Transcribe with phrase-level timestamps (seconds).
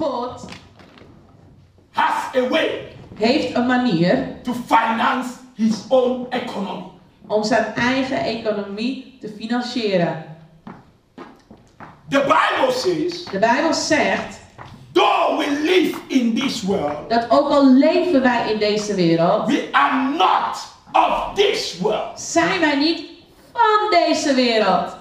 [0.00, 0.46] God
[1.90, 6.84] has a way heeft een manier to finance his own economy.
[7.26, 10.24] om zijn eigen economie te financieren.
[12.08, 14.40] The Bible says, De Bijbel zegt
[14.92, 19.68] though we live in this world, dat ook al leven wij in deze wereld, we
[19.72, 22.20] are not of this world.
[22.20, 23.04] zijn wij niet
[23.52, 24.96] van deze wereld.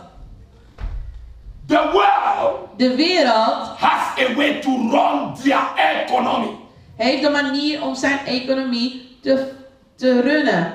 [1.65, 6.55] The world De wereld has a way to run their economy
[6.95, 9.51] heeft een manier om zijn economie te,
[9.95, 10.73] te runnen.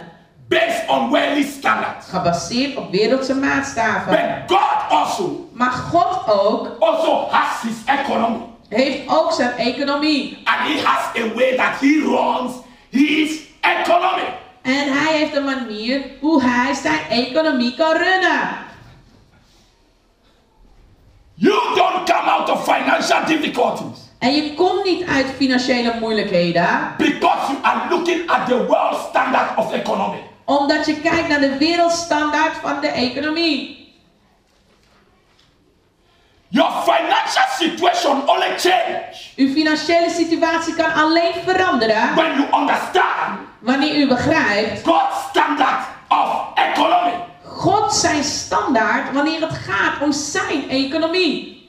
[0.48, 2.06] based on worldly standards.
[2.08, 4.10] Gebaseerd op wereldse maatstaven.
[4.46, 8.40] But God also Maar God ook also has his economy.
[8.68, 10.38] heeft ook zijn economie.
[10.44, 12.52] And he has a way that he runs
[12.90, 14.28] his economy.
[14.62, 18.48] En hij heeft een manier hoe hij zijn economie kan runnen.
[21.34, 26.94] You don't come out of financial difficulties En je komt niet uit financiële moeilijkheden.
[26.98, 30.22] because you are looking at the world standard of economy.
[30.44, 33.82] Omdat je kijkt naar de wereldstandaard van de economie.
[36.48, 39.02] Your financial situation only change
[39.36, 46.46] Uw financiële situatie kan alleen veranderen when you understand wanneer u begrijpt God's standard of
[46.54, 47.12] economy.
[47.64, 51.68] God zijn standaard wanneer het gaat om zijn economie.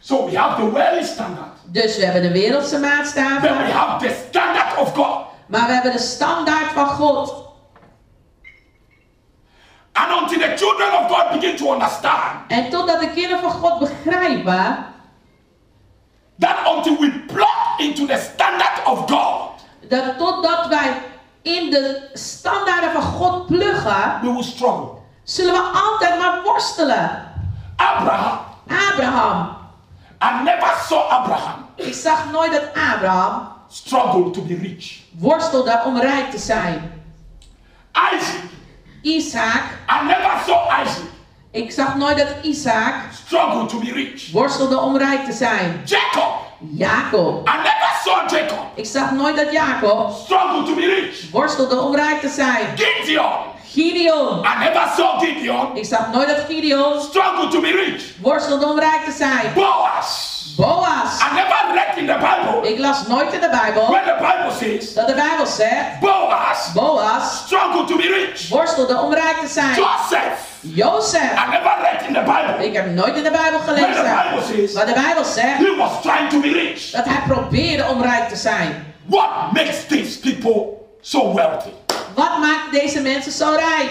[0.00, 1.52] So we have the worldly standard.
[1.64, 5.24] Dus we hebben de wereldse Then we maatstaven, have the standard of God.
[5.46, 7.50] maar we hebben de standaard van God.
[9.92, 13.78] And until the children of God begin to understand En totdat de kinderen van God
[13.78, 14.86] begrijpen
[16.38, 19.50] that until we plug into the standard of God,
[19.88, 21.11] dat totdat wij
[21.42, 24.88] in de standaarden van God pluggen, we will struggle.
[25.24, 27.30] zullen we altijd maar worstelen.
[27.76, 28.38] Abraham,
[28.90, 29.56] Abraham.
[30.22, 32.62] I never saw Abraham Ik zag nooit dat
[32.94, 35.00] Abraham struggle to be rich.
[35.18, 37.02] worstelde om rijk te zijn.
[38.14, 38.42] Isaac,
[39.02, 39.62] Isaac.
[39.90, 41.10] I never saw Isaac
[41.50, 42.94] Ik zag nooit dat Isaac
[43.24, 44.30] struggle to be rich.
[44.32, 45.82] worstelde om rijk te zijn.
[45.84, 47.48] Jacob, Jacob.
[47.48, 48.41] I never saw Jacob
[48.74, 51.30] Ik zag nooit dat Jacob struggle to be rich.
[51.30, 52.66] worstelde om rijk te zijn.
[52.76, 53.32] Gideon,
[53.72, 54.38] Gideon.
[54.38, 58.02] I never saw Gideon Ik zag nooit dat Gideon struggle to be rich.
[58.20, 59.52] worstelde om rijk te zijn.
[60.56, 61.20] Boaz, Boas.
[61.20, 64.52] I never read in the Bible Ik las nooit in de Bijbel when the Bible
[64.60, 68.48] says dat de Bijbel zegt Boaz Boas struggle to be rich.
[68.48, 69.74] worstelde om rijk te zijn.
[69.74, 71.32] Joseph, Jozef.
[71.46, 74.22] I never read in the Bible Ik heb nooit in de Bijbel when the gelezen.
[74.30, 76.90] Bible says Maar de Bijbel zegt he was trying to be rich.
[76.90, 78.94] dat hij probeerde om rijk te zijn.
[79.06, 80.66] What makes these people
[81.00, 81.70] so wealthy?
[82.14, 83.90] Wat maakt deze mensen zo rijk?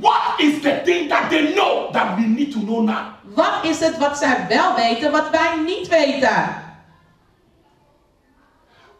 [0.00, 3.16] What is the thing that they know that we need to know now?
[3.34, 6.66] Wat is het wat zij wel weten, wat wij niet weten?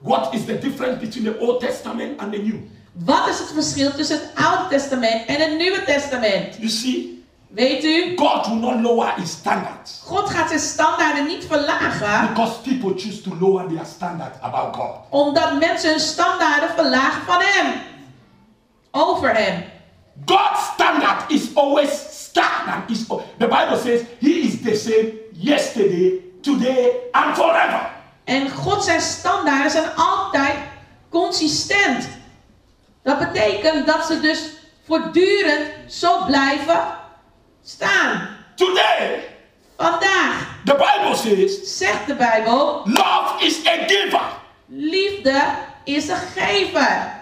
[0.01, 2.59] What is the difference between the Old Testament and the New?
[2.93, 6.57] Wat is het verschil tussen het Oude Testament en het Nieuwe Testament?
[6.57, 11.45] You see, Weet u, God will not lower his standards God gaat zijn standaarden niet
[11.47, 14.97] verlagen, because people choose to lower their standard about God.
[15.11, 17.73] omdat mensen hun standaarden verlagen van Hem.
[18.91, 19.65] Over Hem.
[20.25, 22.91] God's standard is always stagnant.
[22.91, 27.91] Is the Bible says He is the same yesterday, today, and forever.
[28.25, 30.55] En God zijn standaarden zijn altijd
[31.11, 32.09] consistent.
[33.03, 34.41] Dat betekent dat ze dus
[34.87, 36.97] voortdurend zo blijven
[37.63, 38.29] staan.
[38.55, 39.25] Today,
[39.77, 44.21] Vandaag the Bible says zegt de Bijbel, love is a giver.
[44.67, 45.43] liefde
[45.85, 47.17] is een gever.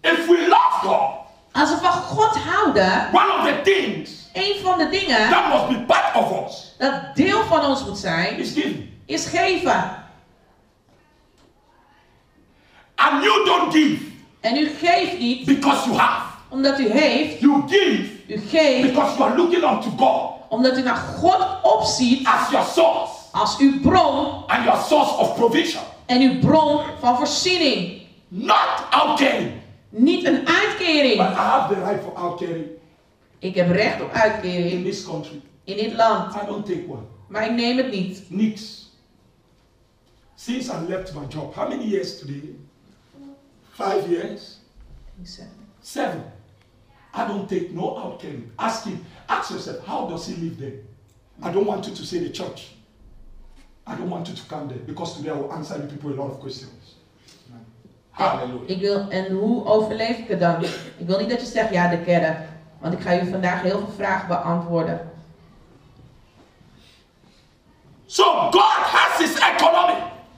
[0.00, 1.17] If we love God,
[1.58, 5.68] Als we van God houden, one of the things een van de dingen that must
[5.78, 8.88] be part of us dat deel van ons moet zijn, is giving.
[9.06, 9.96] is geven.
[12.96, 14.04] And you don't give
[14.40, 16.22] En u geeft niet because you have.
[16.48, 20.82] omdat u heeft, You give u geeft because you are looking unto God omdat u
[20.82, 25.82] naar God opziet as your source als uw bron and your source of provision.
[26.06, 28.02] en uw bron van voorziening.
[28.28, 29.52] Not outcaring.
[29.88, 31.20] Niet een But uitkering.
[31.20, 32.66] I have the right for outcaring
[33.38, 35.40] Ik heb recht op in uitkering this country.
[35.64, 37.02] in dit land, I don't take one.
[37.28, 38.22] maar ik neem het niet.
[38.30, 38.86] Nix.
[40.34, 42.54] Since I left my job, how many years today?
[43.70, 44.58] Five years?
[45.80, 46.22] Seven.
[47.14, 48.50] I don't take no outcaring.
[48.56, 50.80] Ask him, ask yourself, how does he live there?
[51.42, 52.74] I don't want you to say the church.
[53.86, 56.14] I don't want you to come there because today I will answer you people a
[56.22, 56.94] lot of questions.
[58.66, 60.64] Ik wil, en hoe overleef ik het dan?
[60.96, 62.38] Ik wil niet dat je zegt ja, de kerk.
[62.80, 65.10] Want ik ga u vandaag heel veel vragen beantwoorden.
[68.06, 69.94] So God has his economy.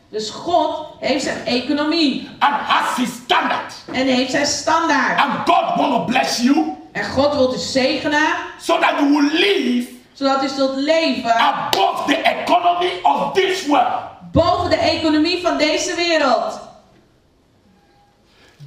[0.09, 2.29] Dus God heeft zijn economie.
[2.39, 3.75] And has his standard.
[3.93, 5.21] En heeft zijn standaard.
[5.21, 6.77] And God to bless you.
[6.93, 8.29] En God wil dus zegenen.
[8.61, 9.91] So that you will live.
[10.13, 11.35] Zodat u zult leven.
[11.35, 14.01] Above the economy of this world.
[14.33, 16.70] Boven de economie van deze wereld.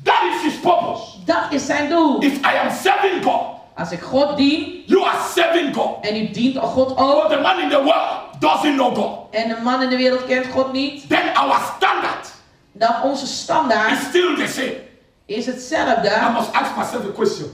[0.03, 1.01] That is his purpose.
[1.25, 2.21] Dat is zijn doel.
[2.21, 3.41] If I am serving God.
[3.75, 4.83] Als ik God dien.
[4.85, 6.05] You are serving God.
[6.05, 7.21] En u dient God ook.
[7.21, 9.35] But the man in the world doesn't know God.
[9.35, 11.09] En de man in de wereld kent God niet.
[11.09, 12.31] Then our standard.
[12.71, 13.91] Dan onze standaard.
[13.91, 14.81] Is still the same.
[15.25, 16.07] Is hetzelfde.
[16.07, 17.47] I must ask myself a question.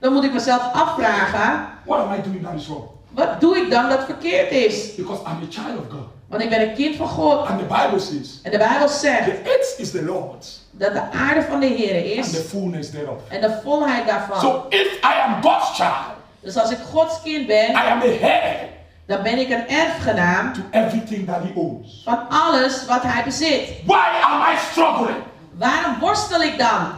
[0.00, 1.68] Dan moet ik mezelf afvragen.
[1.84, 2.88] What am I doing that is wrong?
[3.10, 4.94] Wat doe ik dan dat verkeerd is?
[4.94, 6.08] Because I'm a child of God.
[6.28, 7.46] Want ik ben een kind van God.
[7.46, 8.40] And the Bible says.
[8.42, 9.24] En de Bijbel zegt.
[9.24, 10.59] The is the Lord's.
[10.80, 12.24] Dat de aarde van de Heer is.
[12.24, 13.20] And the fullness thereof.
[13.28, 14.40] En de volheid daarvan.
[14.40, 16.16] So if I am God's child.
[16.40, 17.70] Dus als ik Gods kind ben.
[17.70, 18.68] I am a heir.
[19.06, 20.52] Dan ben ik een erfgenaam.
[20.52, 22.00] To everything that he owns.
[22.04, 23.68] Van alles wat hij bezit.
[23.84, 25.16] Why am I struggling?
[25.52, 26.92] Waarom worstel ik dan?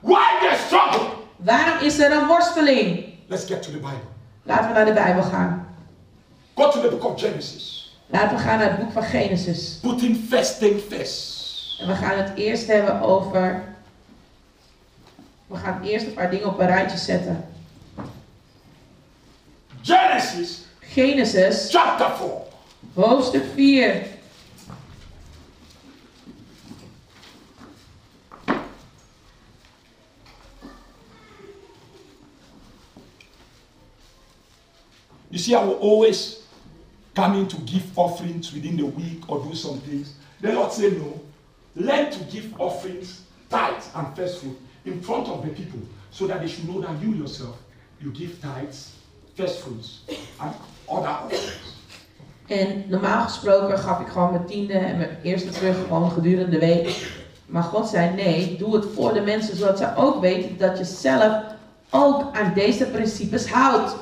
[0.00, 1.06] Why the struggle?
[1.36, 3.04] Waarom is er een worsteling?
[3.26, 4.08] Let's get to the Bible.
[4.42, 5.76] Laten we naar de Bijbel gaan.
[6.54, 7.96] Go to the book of Genesis.
[8.06, 9.78] Laten we gaan naar het boek van Genesis.
[9.82, 11.37] Putting first thing first.
[11.78, 13.64] En we gaan het eerst hebben over.
[15.46, 17.48] We gaan eerst een paar dingen op een rijtje zetten.
[19.82, 20.60] Genesis.
[20.78, 21.70] Genesis.
[21.70, 22.28] Chapter 4.
[23.04, 24.06] Hoofdstuk 4.
[35.30, 36.42] You see, I will always
[37.14, 40.14] come in to give offerings within the week or do some things.
[40.40, 41.27] The Lord said, No.
[41.78, 45.80] Learn to give offerings, tithes, and first fruit in front of the people
[46.10, 47.56] so that they should know that you yourself,
[48.00, 48.92] you give tithes,
[49.36, 50.00] first fruits,
[50.40, 50.54] and
[50.88, 51.76] other offerings.
[52.46, 56.58] En normaal gesproken gaf ik gewoon mijn tiende en mijn eerste terug gewoon gedurende de
[56.58, 57.10] week.
[57.46, 60.84] Maar God zei nee, doe het voor de mensen zodat ze ook weten dat je
[60.84, 61.42] zelf
[61.90, 63.96] ook aan deze principes houdt.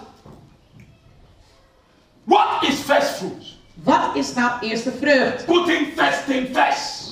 [2.25, 3.55] What is first fruit?
[3.75, 5.45] Wat is nou eerste vrucht?
[5.45, 7.06] Putting first thing first.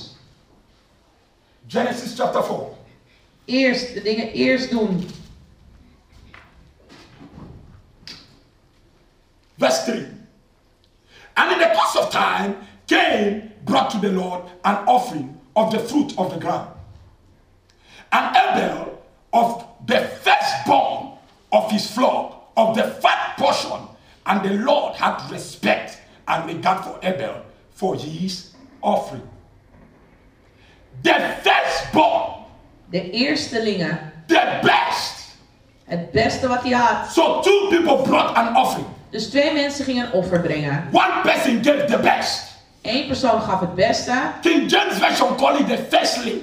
[1.67, 2.77] Genesis chapter 4.
[3.45, 5.07] Eerst de dingen eerst doen.
[9.55, 10.05] Verse 3.
[11.33, 15.79] And in the course of time, Cain brought to the Lord an offering of the
[15.79, 16.69] fruit of the ground.
[18.11, 19.03] And Abel
[19.33, 21.17] of the firstborn
[21.51, 23.87] of his flock, of the fat portion.
[24.25, 29.27] And the Lord had respect and regard for Abel for his offering.
[31.01, 32.33] The firstborn.
[32.89, 34.13] De eerstelingen.
[34.27, 35.13] The best.
[35.85, 37.11] Het beste wat hij had.
[37.11, 38.87] So two people brought an offering.
[39.09, 40.89] Dus twee mensen gingen een offer brengen.
[40.91, 42.53] One person gave the best.
[42.81, 44.31] Eén persoon gaf het beste.
[44.41, 46.41] King James version call it the firstling.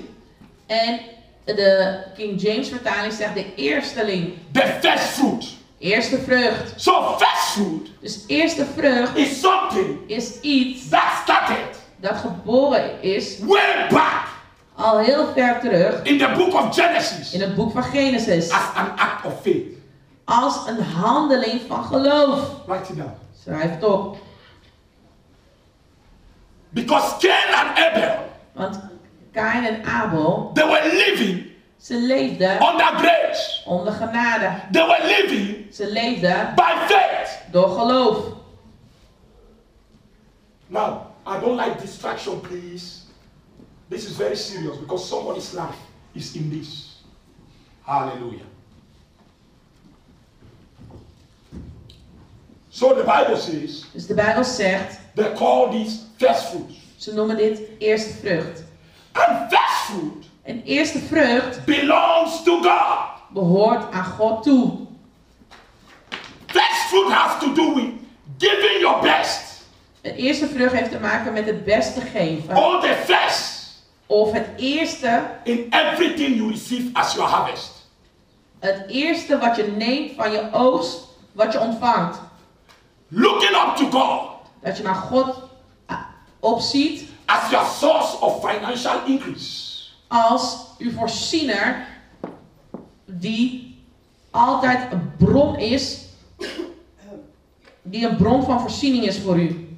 [0.67, 1.01] En
[1.45, 4.35] de King James vertaling zegt de eersteling.
[4.53, 5.47] The first fruit.
[5.79, 6.73] Eerste vrucht.
[6.77, 7.91] So first fruit.
[8.01, 9.99] Dus eerste vrucht is something.
[10.07, 10.89] Is iets.
[10.89, 11.81] That started.
[11.97, 13.39] Dat geboren is.
[13.39, 14.27] Way back.
[14.75, 16.03] Al heel ver terug.
[16.03, 17.33] In the book of Genesis.
[17.33, 18.51] In het boek van Genesis.
[18.51, 19.77] As an act of faith.
[20.25, 22.41] Als een handeling van geloof.
[22.67, 23.15] Write it down.
[23.43, 24.17] Schrijf het op.
[26.69, 28.15] Because Cain and Abel.
[28.53, 28.81] Want
[29.33, 30.51] Kain en Abel.
[30.55, 31.47] They were living.
[31.77, 32.51] Ze leefden.
[32.51, 33.63] Under grace.
[33.65, 34.51] Onder genade.
[34.71, 35.75] They were living.
[35.75, 36.53] Ze leefden.
[36.55, 37.39] By faith.
[37.51, 38.19] Door geloof.
[40.67, 43.02] Now, I don't like distraction, please.
[43.93, 45.77] This is very serious because somebody's life
[46.15, 47.03] is in this.
[47.85, 48.47] Hallelujah.
[52.71, 53.85] So the Bible says.
[53.93, 54.99] Dus de Bijbel zegt.
[55.15, 56.75] They call these first fruits.
[56.97, 58.65] Ze noemen dit eerste vrucht.
[59.13, 60.25] And first fruit.
[60.43, 61.65] En eerste vrucht.
[61.65, 63.09] Belongs to God.
[63.33, 64.87] Behoort aan God toe.
[66.47, 67.91] First fruit has to do with
[68.39, 69.61] giving your best.
[70.01, 72.57] Het eerste vrucht heeft te maken met het beste geven.
[72.57, 73.03] Or the.
[74.13, 75.31] Of het eerste.
[75.45, 77.71] In everything you receive as your harvest.
[78.59, 80.99] Het eerste wat je neemt van je oogst,
[81.33, 82.19] wat je ontvangt.
[83.09, 84.31] Looking up to God.
[84.63, 85.37] Dat je naar God
[86.41, 87.09] opziet.
[87.25, 89.83] As your source of financial increase.
[90.09, 91.87] Als uw voorziener
[93.05, 93.77] die
[94.31, 96.01] altijd een bron is.
[97.83, 99.77] Die een bron van voorziening is voor u.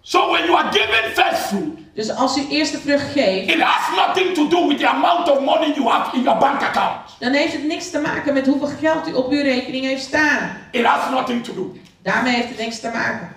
[0.00, 1.81] So when you are given first fruit.
[1.94, 3.50] Dus als u eerste vrucht geeft.
[3.50, 6.62] It has nothing to do with the amount of money you have in your bank
[6.62, 7.00] account.
[7.18, 10.56] Dan heeft het niks te maken met hoeveel geld u op uw rekening heeft staan.
[10.70, 11.76] It has nothing to do.
[12.02, 13.36] Daarmee heeft het niks te maken.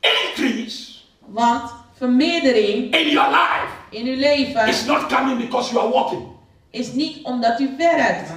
[0.00, 5.92] Increase Want vermeerdering in your life in uw leven is not coming because you are
[5.92, 6.22] walking.
[6.70, 8.30] is niet omdat u werkt.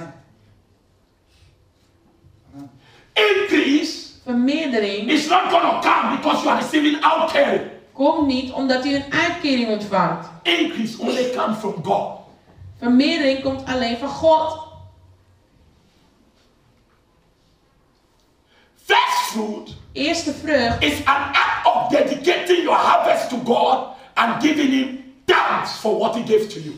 [3.12, 7.70] Increase Vermeerdering is not to come because you are receiving outcare.
[7.92, 10.28] komt niet omdat u een uitkering ontvangt.
[10.42, 12.18] Increase only comes from God.
[12.78, 14.58] Vermeerdering komt alleen van God.
[18.84, 24.70] First fruit Eerste vrucht is an act of dedicating your harvest to God and giving
[24.70, 26.74] Him thanks for what He gave to you.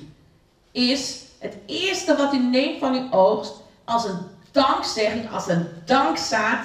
[0.72, 3.52] is het eerste wat u neemt van uw oogst
[3.84, 4.18] als een
[4.52, 6.58] dankzegging, als een dankzaad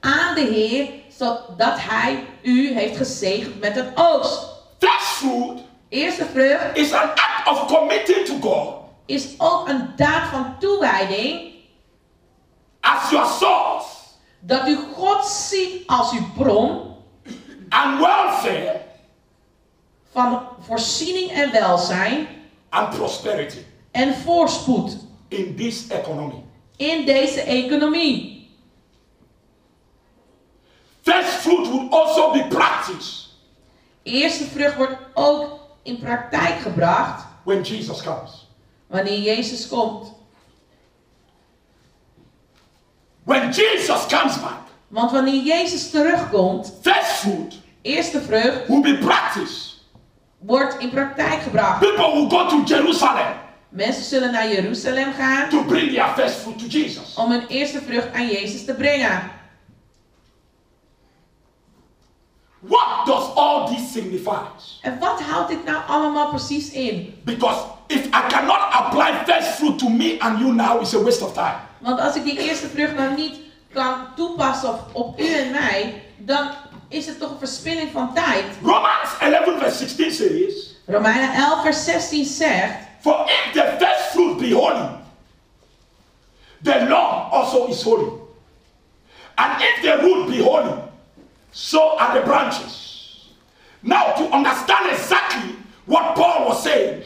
[0.00, 4.48] aan de Heer, zodat Hij u heeft gezegend met een oogst.
[4.78, 10.28] First fruit Eerste vrucht is an act of committing to God is ook een daad
[10.28, 11.52] van toewijding,
[12.80, 13.86] as your source
[14.40, 16.94] dat u God ziet als uw bron
[17.68, 18.80] and welfare
[20.12, 22.26] van voorziening en welzijn
[22.68, 23.58] and prosperity
[23.90, 24.96] en voorspoed
[25.28, 26.44] in this economy.
[26.76, 28.39] in deze economie.
[31.10, 33.28] First fruit will also be practiced
[34.02, 38.46] Eerste vrucht wordt ook in praktijk gebracht when Jesus comes.
[38.86, 40.12] wanneer Jezus komt.
[43.24, 49.78] When Jesus comes back, Want wanneer Jezus terugkomt, first fruit eerste vrucht will be practiced.
[50.38, 51.78] wordt in praktijk gebracht.
[51.80, 53.38] People will go to Jerusalem
[53.68, 57.14] Mensen zullen naar Jeruzalem gaan to bring their first fruit to Jesus.
[57.14, 59.38] om hun eerste vrucht aan Jezus te brengen.
[62.60, 64.44] What does all this signify?
[64.82, 67.20] En wat houdt dit nou allemaal precies in?
[67.24, 71.24] Because if I cannot apply first fruit to me and you now, it's a waste
[71.24, 71.56] of time.
[71.78, 73.36] Want als ik die eerste vrucht nou niet
[73.72, 76.50] kan toepassen op, op u en mij, dan
[76.88, 78.44] is het toch een verspilling van tijd.
[78.62, 84.38] Romans 11 verse 16 says, Romeinen 11 vers 16 zegt, For if the first fruit
[84.38, 84.88] be holy,
[86.62, 88.10] the law also is holy.
[89.34, 90.89] And if the root be holy,
[91.52, 93.28] so are the branches.
[93.82, 97.02] Now, to understand exactly what Paul was saying,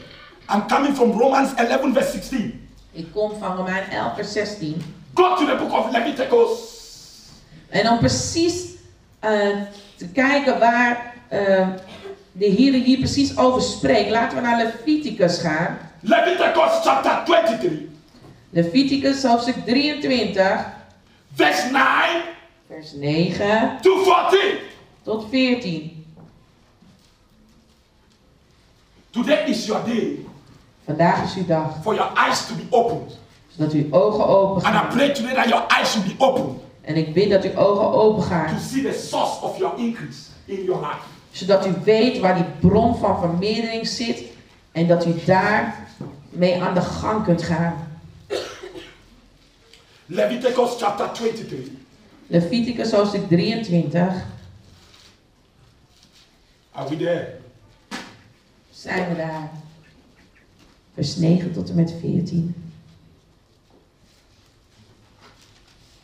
[0.49, 2.65] I'm coming from Romans 11 verse 16.
[2.95, 4.83] ik kom van Romeinen 11 vers 16.
[5.15, 6.73] Go to the book of Leviticus,
[7.69, 8.65] En om precies
[9.21, 9.31] eh,
[9.97, 11.69] te kijken waar eh,
[12.33, 15.79] de Heer hier precies over spreekt, laten we naar Leviticus gaan.
[16.01, 17.71] Leviticus chapter 23,
[18.51, 20.67] Leviticus hoofdstuk 23,
[21.35, 21.83] verse 9
[22.75, 24.59] vers 9 to 14.
[25.03, 26.05] tot 14.
[29.11, 30.19] Today is your day
[30.85, 33.17] Vandaag is uw dag, for your eyes to be opened.
[33.57, 34.89] zodat uw ogen open And I gaan.
[34.97, 38.23] pray today that your eyes should be opened En ik bid dat uw ogen open
[38.23, 41.03] to gaan, see the source of your increase in your life.
[41.31, 44.23] zodat u weet waar die bron van vermeerdering zit
[44.73, 45.89] en dat u daar
[46.31, 47.99] mee aan de gang kunt gaan.
[50.07, 51.59] Leviticus chapter 23,
[52.27, 54.25] Leviticus hoofdstuk 23,
[56.73, 57.39] are we there?
[58.71, 59.51] zijn we daar.
[60.95, 62.55] Vers 9 tot en met 14.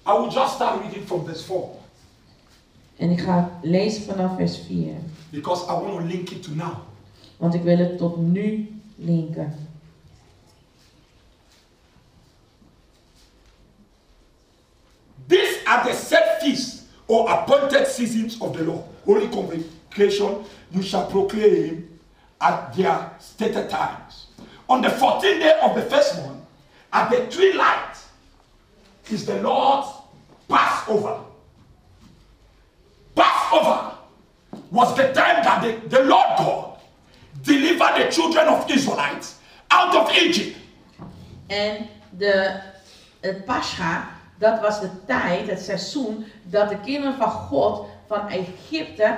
[0.07, 1.59] I will just start reading from verse 4
[2.97, 4.93] En ik ga lezen vanaf vers 4.
[5.31, 6.73] because I want to link it to now.
[7.37, 9.55] Want ik wil het tot nu linken.
[15.31, 18.85] These are the set feasts or appointed seasons of the Lord.
[19.05, 21.89] Holy convocation, you shall proclaim
[22.41, 24.27] at their stated times.
[24.69, 26.43] On the 14th day of the first month,
[26.93, 27.97] at the twilight,
[29.09, 29.89] is the Lord's
[30.49, 31.21] Passover.
[33.15, 33.99] Passover
[34.73, 36.79] was the time that the, the Lord God
[37.43, 39.39] delivered the children of Israelites
[39.71, 40.57] out of Egypt.
[41.49, 41.87] And
[42.19, 42.61] the uh,
[43.23, 49.17] het Pascha, dat was de tijd, het seizoen, dat de kinderen van God van Egypte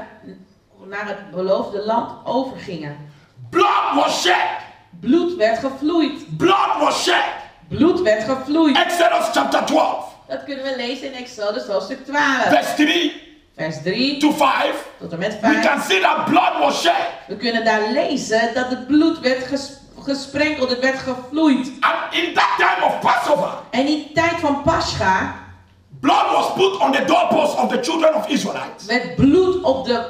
[0.89, 2.97] naar het beloofde land overgingen.
[3.51, 4.49] Blood was shed.
[5.01, 6.37] Bloed werd gevloeid.
[6.37, 7.25] Blood was shed.
[7.69, 8.77] Bloed werd gevloeid.
[8.77, 12.43] Exodus chapter 12, Dat kunnen we lezen in Exodus hoofdstuk 12.
[12.49, 14.87] verse 3 Vers 3 to 5.
[15.01, 15.67] tot en met We 5.
[15.67, 17.07] can see that blood was shed.
[17.29, 21.73] We kunnen daar lezen dat het bloed werd ges- gesprenkeld, het werd gevloeid.
[21.81, 25.35] And in that time of Passover, En in die tijd van Pascha
[26.01, 28.85] blood was put on the doorposts of the children of Israelites.
[28.87, 30.07] werd bloed op de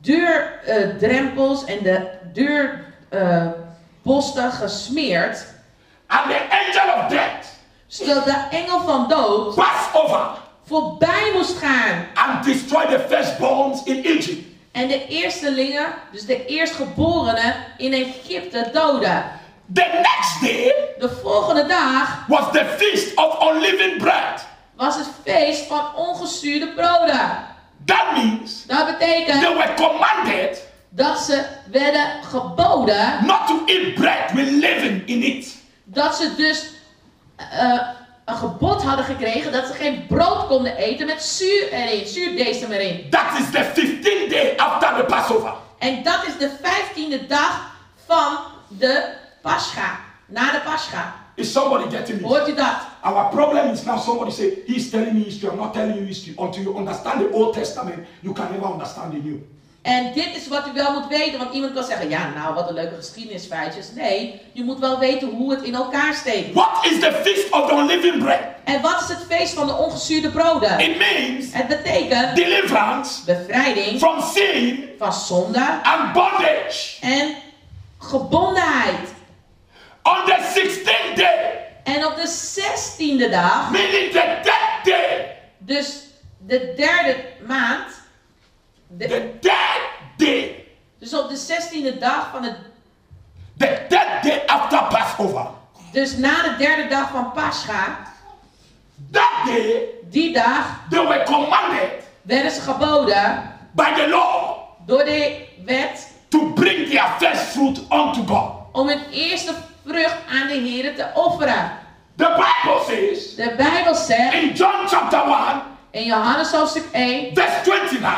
[0.00, 5.46] deurdrempels en de deurposten gesmeerd.
[6.06, 7.54] And the angel of death
[7.86, 10.28] Zodat de engel van dood passed over
[10.64, 12.06] voorbij moest gaan.
[12.14, 14.45] And destroy the firstborns in Egypt.
[14.76, 19.24] En de eerstelingen, dus de eerstgeborenen in Egypte doden.
[19.74, 24.46] The next day De volgende dag was the feast of unleavened bread.
[24.74, 27.44] was het feest van ongezuurde broden.
[27.84, 34.32] That means Dat betekent they were commanded dat ze werden geboden not to eat bread
[34.32, 35.56] with leaven in it.
[35.84, 36.66] dat ze dus
[37.36, 37.80] eh,
[38.26, 43.10] een gebod hadden gekregen dat ze geen brood konden eten met zuur erin, zuurdesem erin.
[43.10, 45.54] That is the 15th day after the Passover.
[45.78, 47.70] En dat is de vijftiende dag
[48.06, 48.36] van
[48.68, 51.14] de Pascha, na de Pascha.
[51.34, 52.26] Is somebody getting me?
[52.26, 52.76] Hoort u dat?
[53.02, 56.34] Our problem is now somebody say, he's telling me history, I'm not telling you history.
[56.38, 59.46] Until you understand the Old Testament, you can never understand the New.
[59.86, 62.68] En dit is wat u wel moet weten, want iemand kan zeggen, ja nou wat
[62.68, 63.86] een leuke geschiedenisfeitjes.
[63.94, 66.52] Nee, je moet wel weten hoe het in elkaar steekt.
[66.54, 68.40] What is the feast of the unleavened bread?
[68.64, 70.78] En wat is het feest van de ongezuurde broden?
[70.78, 76.96] It means Het betekent deliverance bevrijding from sin van zonde and bondage.
[77.00, 77.34] en
[77.98, 79.08] gebondenheid.
[80.02, 86.00] On the 16th day, En op de zestiende dag, meaning the 10th day, dus
[86.38, 87.16] de derde
[87.46, 87.84] maand,
[88.88, 89.75] de- the 10th
[90.26, 90.64] day,
[90.98, 92.56] dus op de zestiende dag van het,
[93.56, 95.46] the 10th day after Passover,
[95.92, 97.98] dus na de derde dag van Pascha,
[99.10, 101.90] that day die dag they were commanded
[102.22, 108.22] werden ze geboden by the law door de wet to bring their first fruit unto
[108.34, 108.52] God.
[108.72, 109.54] om hun eerste
[109.86, 111.70] vrucht aan de Heer te offeren.
[112.16, 117.60] The Bible says De Bijbel zegt in John chapter 1, in Johannes hoofdstuk 1, verse
[117.64, 118.10] 29,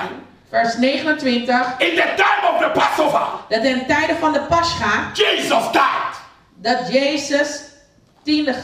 [0.50, 5.70] vers 29, in the time of the Passover, dat in tijden van de Pascha, Jesus
[5.72, 6.16] died.
[6.54, 7.62] dat Jezus
[8.24, 8.54] tiende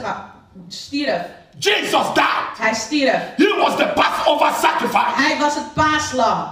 [0.69, 1.23] stierf.
[1.59, 2.59] Jesus died.
[2.59, 3.21] Hij stierf.
[3.37, 5.23] He was the Passover sacrifice.
[5.23, 6.49] Hij was het paaslam.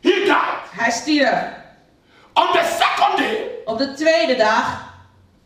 [0.00, 0.70] He died.
[0.70, 1.42] Hij stierf.
[2.32, 4.84] On the second day, Op de tweede dag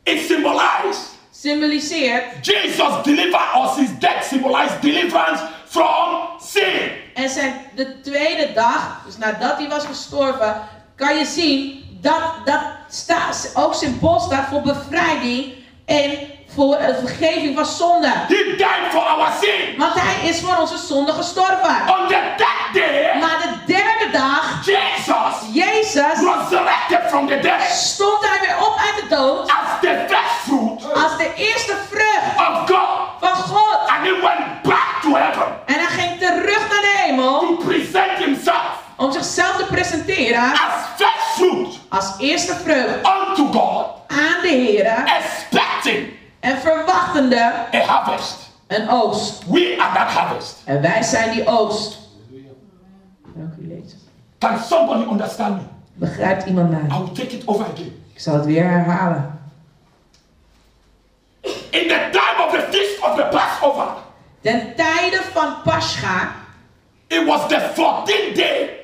[0.03, 3.77] it symbolized symboliseert Jesus delivered us.
[3.77, 6.90] His death symbolized deliverance from sin.
[7.23, 10.63] En zijn de tweede dag, dus nadat hij was gestorven,
[10.97, 15.53] kan je zien dat dat sta, ook symbool staat voor bevrijding
[15.87, 16.19] en
[16.55, 18.09] voor de vergeving van zonde.
[18.09, 19.79] He died for our sin.
[19.79, 21.77] Want hij is voor onze zonde gestorven.
[21.87, 28.29] On the third day, Maar de derde dag, Jesus Jezus, resurrected from the dead stond
[28.29, 32.69] hij weer op uit de dood as the first fruit als de eerste vrucht of
[32.69, 33.11] God.
[33.21, 33.89] van God.
[33.89, 38.19] And he went back to heaven En hij ging terug naar de hemel to present
[38.25, 44.49] himself om zichzelf te presenteren as first fruit als eerste vrucht unto God, aan de
[44.49, 46.09] Heer expecting
[46.41, 48.51] en verwachtende a harvest.
[48.67, 49.43] een oogst.
[49.49, 50.63] We are that harvest.
[50.65, 51.99] En wij zijn die oogst.
[53.35, 53.85] Dank u.
[54.39, 55.63] Can somebody understand me?
[55.95, 56.81] Begrijpt iemand mij?
[56.81, 58.05] I will take it over again.
[58.15, 59.39] Ik zal het weer herhalen.
[61.71, 63.87] In the time of the feast of the Passover,
[64.42, 66.33] Ten tijde van Pascha
[67.09, 68.79] it was the 14th day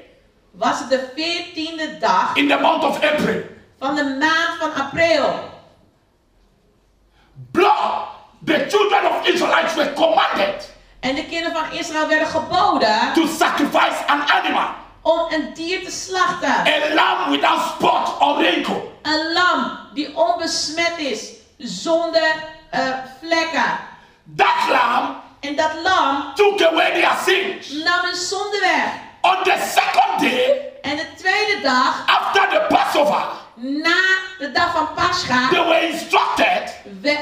[0.50, 3.42] was het de veertiende dag in the month of April.
[3.78, 5.54] van de maand van april.
[7.50, 8.08] Blood,
[8.44, 14.06] the children of Israelites were commanded En de kinderen van Israël werden geboden to sacrifice
[14.06, 14.68] an animal,
[15.02, 16.48] om een dier te slachten.
[16.50, 18.82] a lamb without spot or wrinkle.
[19.02, 22.34] Een lam die onbesmet is, zonder
[22.70, 22.80] eh,
[23.20, 23.78] vlekken.
[24.36, 25.15] That lamb
[25.46, 27.70] En dat lam took away their sins.
[27.84, 28.84] nam hun zonde weg.
[29.20, 33.22] On the second day En de tweede dag, after the Passover,
[33.54, 33.96] na
[34.38, 37.18] de dag van Pascha, they were instructed we-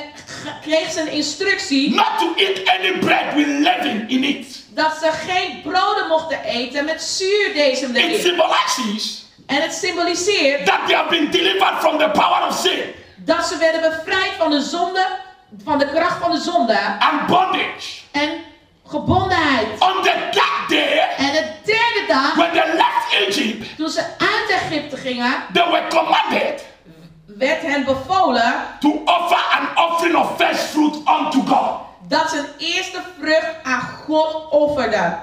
[0.63, 4.65] kreeg ze een instructie not to eat any bread with leaven in it.
[4.71, 8.21] dat ze geen broden mochten eten met zuurdesem It erin.
[8.21, 13.47] symbolizes En het symboliseert that they have been delivered from the power of sin dat
[13.47, 15.07] ze werden bevrijd van de zonde,
[15.65, 18.01] van de kracht van de zonde and bondage.
[18.13, 18.31] en
[18.87, 19.67] gebondenheid.
[19.81, 24.51] On the third day, En de derde dag, when they left Egypt, toen ze uit
[24.63, 26.65] Egypte gingen, they were commanded
[27.39, 31.81] werd hen bevolen to offer an offering of first fruit unto God.
[32.09, 35.19] dat ze een eerste vrucht aan God offerden.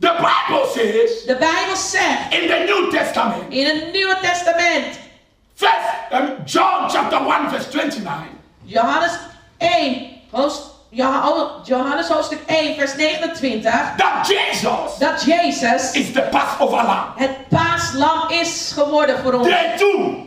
[0.00, 4.98] The Bible says De Bijbel zegt in the New Testament, in het Nieuwe Testament,
[5.54, 5.74] first
[6.12, 8.12] um, John chapter 1 verse 29,
[8.62, 9.12] Johannes
[9.62, 16.20] 1, hoofd- Joh- oh, Johannes hoofdstuk 1, vers 29, that Jesus dat Jezus is the
[16.30, 17.04] Passover lamb.
[17.16, 19.48] het paaslam is geworden voor ons.
[19.48, 20.26] They too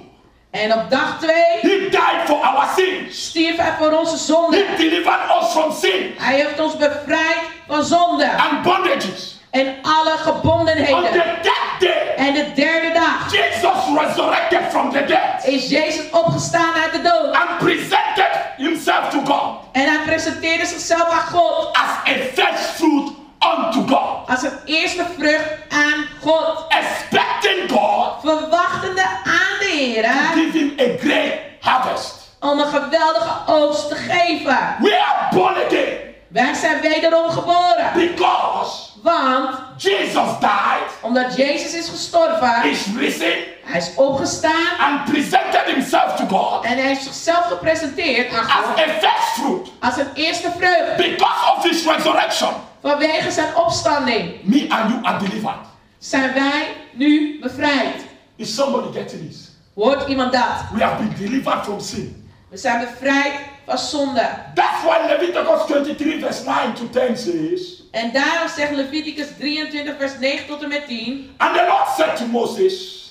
[0.52, 3.26] En op dag 2 He died for our sins.
[3.28, 4.58] stierf hij voor onze zonde.
[4.58, 9.35] He delivered us from sin Hij heeft ons bevrijd van zonde and bondages.
[9.60, 11.12] En alle On gebondenheden.
[11.12, 16.74] the third day, En de derde dag Jesus resurrected from the dead is Jezus opgestaan
[16.84, 17.36] uit de dood.
[17.36, 23.12] and presented himself to God En hij presenteerde zichzelf aan God as a first fruit
[23.58, 24.30] unto God.
[24.30, 26.66] als een eerste vrucht aan God.
[26.70, 32.14] Expecting God Verwachtende aan de to Heer give him a great harvest.
[32.40, 34.58] om een geweldige oogst te geven.
[34.80, 36.05] We are born again
[36.36, 37.92] Wij zijn wederom geboren.
[37.94, 45.66] because Want Jesus died, omdat Jezus is gestorven, is risen, hij is opgestaan and presented
[45.66, 49.98] himself to God en hij heeft zichzelf gepresenteerd aan as God a first fruit als
[49.98, 50.96] een eerste vrucht.
[50.98, 52.54] because of his resurrection.
[52.82, 55.66] Vanwege zijn opstanding Me and you are delivered.
[56.00, 58.06] zijn wij nu bevrijd.
[58.36, 59.50] Is somebody getting this?
[59.76, 60.64] Hoort iemand dat?
[60.74, 62.30] We have been delivered from sin.
[62.50, 63.34] We zijn bevrijd
[63.66, 64.30] van zonde.
[64.54, 70.20] That's why Leviticus 23, verse 9 to 10 says, En daarom zegt Leviticus 23, vers
[70.20, 71.30] 9 tot en met 10.
[71.38, 73.04] And the Lord said to Moses,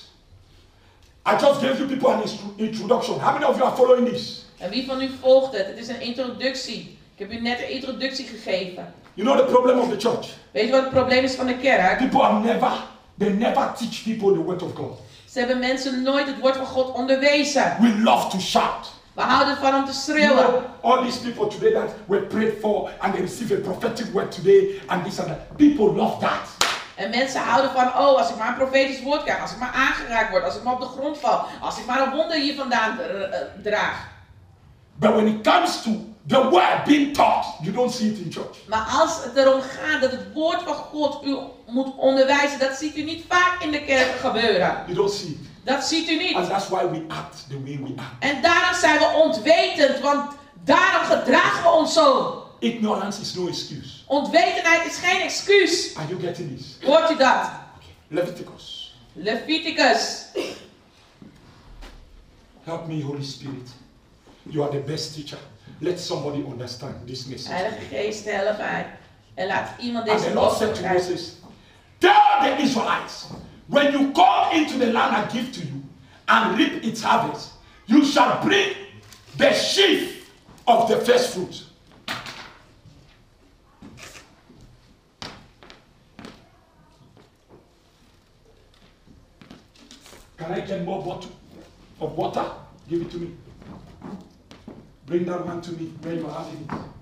[1.27, 3.19] I just gave you people an intro- introduction.
[3.19, 4.45] How many of you are following this?
[4.57, 5.67] En wie van u volgt het?
[5.67, 6.97] Het is een introductie.
[7.15, 8.93] Ik heb u net een introductie gegeven.
[9.13, 10.27] You know the problem of the church?
[10.51, 11.97] Weet je wat het probleem is van de kerk?
[11.97, 12.71] People have never,
[13.17, 14.99] they never teach people the word of God.
[15.31, 17.77] Ze hebben mensen nooit het woord van God onderwezen.
[17.79, 18.93] We love to shout.
[19.15, 20.45] We houden ervan om te You schreeuwen.
[20.45, 24.31] know, all these people today that were prayed for and they receive a prophetic word
[24.31, 25.57] today and this and that.
[25.57, 26.53] People love that.
[26.95, 29.71] En mensen houden van, oh, als ik maar een profetisch woord krijg, als ik maar
[29.73, 32.55] aangeraakt word, als ik maar op de grond val, als ik maar een wonder hier
[32.55, 34.07] vandaan eh, draag.
[34.95, 35.89] But when it comes to
[36.27, 38.57] the word being taught, you don't see it in church.
[38.67, 42.97] Maar als het erom gaat dat het woord van God u moet onderwijzen, dat ziet
[42.97, 44.83] u niet vaak in de kerk gebeuren.
[44.85, 45.37] You don't see it.
[45.65, 46.35] Dat ziet u niet.
[46.35, 48.15] And that's why we act the way we act.
[48.19, 50.31] En daarom zijn we ontwetend, want
[50.63, 52.43] daarom gedragen we ons zo.
[52.59, 53.89] Ignorance is no excuse.
[54.05, 55.95] Ontwetenheid is geen excuus.
[55.95, 56.77] Are you getting this?
[56.83, 57.49] Hoort u dat?
[58.07, 58.95] Leviticus.
[59.13, 60.25] Leviticus.
[62.63, 63.69] Help me, Holy Spirit.
[64.43, 65.39] You are the best teacher.
[65.79, 67.53] Let somebody understand this message.
[67.53, 68.97] Heilige Geest, help mij.
[69.33, 71.11] En laat iemand And deze boodschap said to krijgen.
[71.11, 71.33] Moses,
[71.97, 73.25] Tell the Israelites,
[73.67, 75.81] when you come into the land I give to you
[76.27, 77.53] and reap its harvest,
[77.87, 78.73] you shall bring
[79.37, 80.29] the sheaf
[80.67, 81.63] of the first fruit.
[90.37, 91.31] Can I get more bottle
[92.01, 92.45] of water?
[92.87, 93.31] Give it to me.
[95.05, 96.95] Bring that one to me where you are having it.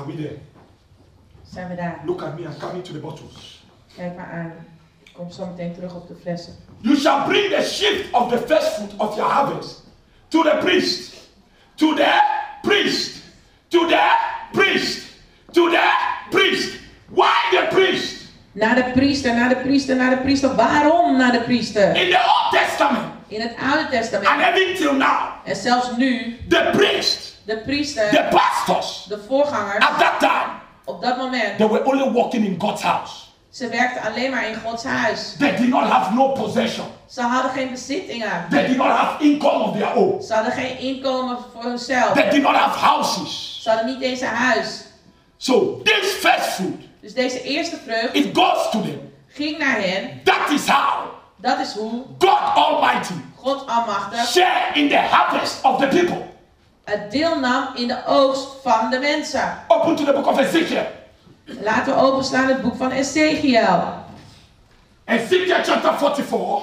[0.00, 0.38] Are we there?
[1.52, 2.00] Zijn we daar?
[2.06, 3.64] Look at me and come into the bottles.
[3.96, 4.52] Kijk maar aan.
[5.04, 6.54] Ik kom zo meteen terug op de flessen.
[6.78, 9.82] You shall bring the sheaf of the first fruit of your harvest
[10.28, 11.14] to the priest,
[11.74, 12.20] to the
[12.62, 13.22] priest,
[13.68, 14.16] to the
[14.52, 15.02] priest,
[15.50, 15.92] to the
[16.30, 16.78] priest.
[17.08, 18.28] Why the priest?
[18.52, 20.54] Naar de priester, naar de priester, naar de priester.
[20.54, 21.96] Waarom naar de priester?
[21.96, 24.56] In the Old Testament In het Oude and Testament.
[24.56, 29.98] even till now, En zelfs nu, the priest, de priester, the pastors, de voorgangers, at
[29.98, 30.52] that time,
[30.84, 33.12] op dat moment, they were only walking in God's house.
[33.50, 35.34] ze werkten alleen maar in Gods huis.
[35.38, 36.86] They did not have no possession.
[37.08, 38.46] Ze hadden geen bezittingen.
[38.50, 40.22] They did not have income of their own.
[40.22, 42.12] Ze hadden geen inkomen voor hunzelf.
[42.12, 43.58] They did not have houses.
[43.62, 44.84] Ze hadden niet eens een huis.
[45.36, 49.12] So this first fruit, Dus deze eerste vrucht it goes to them.
[49.28, 50.20] ging naar hen.
[50.24, 51.09] That is how
[51.40, 56.28] Dat is hoe God Almighty God Almachtig share in the harvest of the people.
[56.84, 59.58] het deelnam in de oogst van de mensen.
[59.68, 60.86] Open to the book of Ezekiel.
[61.44, 63.82] Laten we openslaan het boek van Ezekiel.
[65.04, 66.62] Ezekiel chapter 44.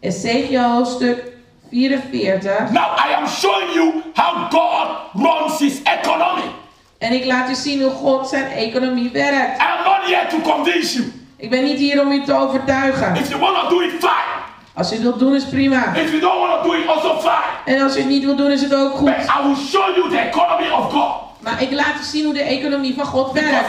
[0.00, 1.22] Ezekiel hoofdstuk
[1.70, 2.70] 44.
[2.70, 6.50] Now I am showing you how God runs his economy.
[6.98, 9.60] En ik laat u zien hoe God zijn economie werkt.
[9.60, 11.12] I am not here to convince you.
[11.38, 13.14] Ik ben niet hier om u te overtuigen.
[13.14, 14.36] If you want to do it, fine.
[14.74, 15.94] Als u het wilt doen is prima.
[15.94, 17.76] If you don't want to do it, also fine.
[17.76, 19.08] En als u het niet wilt doen is het ook But goed.
[19.08, 21.12] I will show you the economy of God.
[21.40, 23.68] Maar ik laat u zien hoe de economie van God werkt.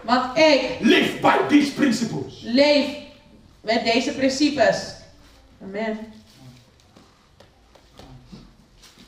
[0.00, 2.40] Want ik live by these principles.
[2.42, 2.86] leef
[3.60, 4.94] met deze principes.
[5.62, 5.98] Amen.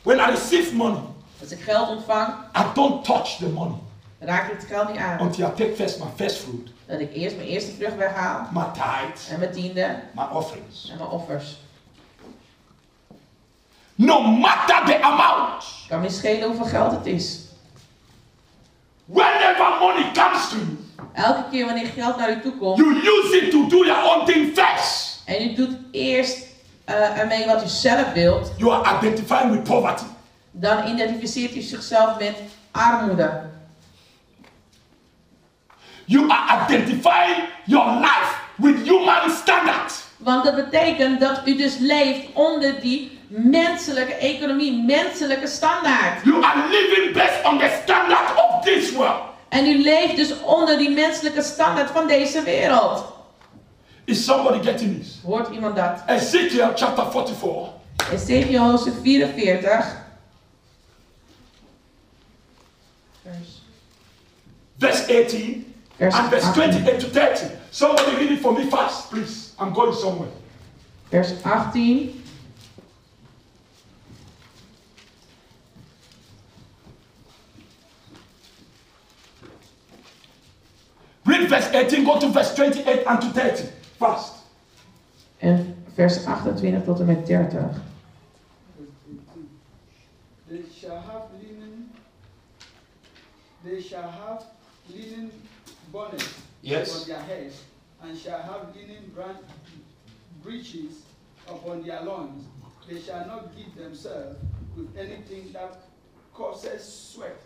[0.03, 1.01] When I receive money,
[1.41, 3.77] Als ik geld ontvang, I don't touch the money
[4.19, 5.21] raak ik het geld niet aan.
[5.21, 8.49] until I take first my first fruit, Dat ik eerst mijn eerste vrucht weghaal.
[8.53, 10.89] my tithes, En mijn tiende my offerings.
[10.91, 11.57] en mijn offers.
[13.95, 15.65] No matter the amount.
[15.89, 17.41] Kan me schelen hoeveel geld het is.
[19.05, 20.77] Whenever money comes to you,
[21.13, 24.27] Elke keer wanneer geld naar u toe komt you use it to do your own
[24.27, 25.23] thing first.
[25.25, 26.47] en u doet eerst
[26.89, 30.05] uh, ermee wat u zelf wilt, You are identifying with poverty.
[30.51, 32.37] dan identificeert u zichzelf met
[32.71, 33.41] armoede.
[36.07, 40.05] You are identifying your life with human standards.
[40.17, 46.25] Want dat betekent dat u dus leeft onder die menselijke economie, menselijke standaard.
[46.25, 49.23] You are living based on the standard of this world.
[49.49, 53.05] En u leeft dus onder die menselijke standaard van deze wereld.
[54.05, 55.21] Is somebody getting this?
[55.25, 56.03] Hoort iemand dat?
[56.07, 57.69] Ezekiel chapter 44.
[58.13, 60.05] Ezekiel hoofdstuk 44.
[63.23, 63.63] Vers,
[64.79, 65.66] verse 18
[65.99, 66.85] vers and verse 18.
[66.85, 67.57] 28 to 30.
[67.71, 69.55] Somebody read it for me fast, please.
[69.59, 70.31] I'm going somewhere.
[71.11, 72.23] Vers 18.
[81.25, 83.69] Read verse 18, go to verse 28 and to 30.
[83.99, 84.35] Fast.
[85.39, 87.71] En vers 28 tot en met 30.
[90.49, 91.91] They shall have linen.
[93.65, 94.45] They shall have
[94.87, 95.33] linen
[95.97, 97.01] bonnets Yes.
[97.03, 97.63] on their heads,
[98.03, 99.39] and shall have linen brand
[100.43, 101.03] breeches
[101.49, 102.45] upon their loins.
[102.89, 104.39] They shall not give themselves
[104.77, 105.77] with anything that
[106.35, 107.37] causes sweat,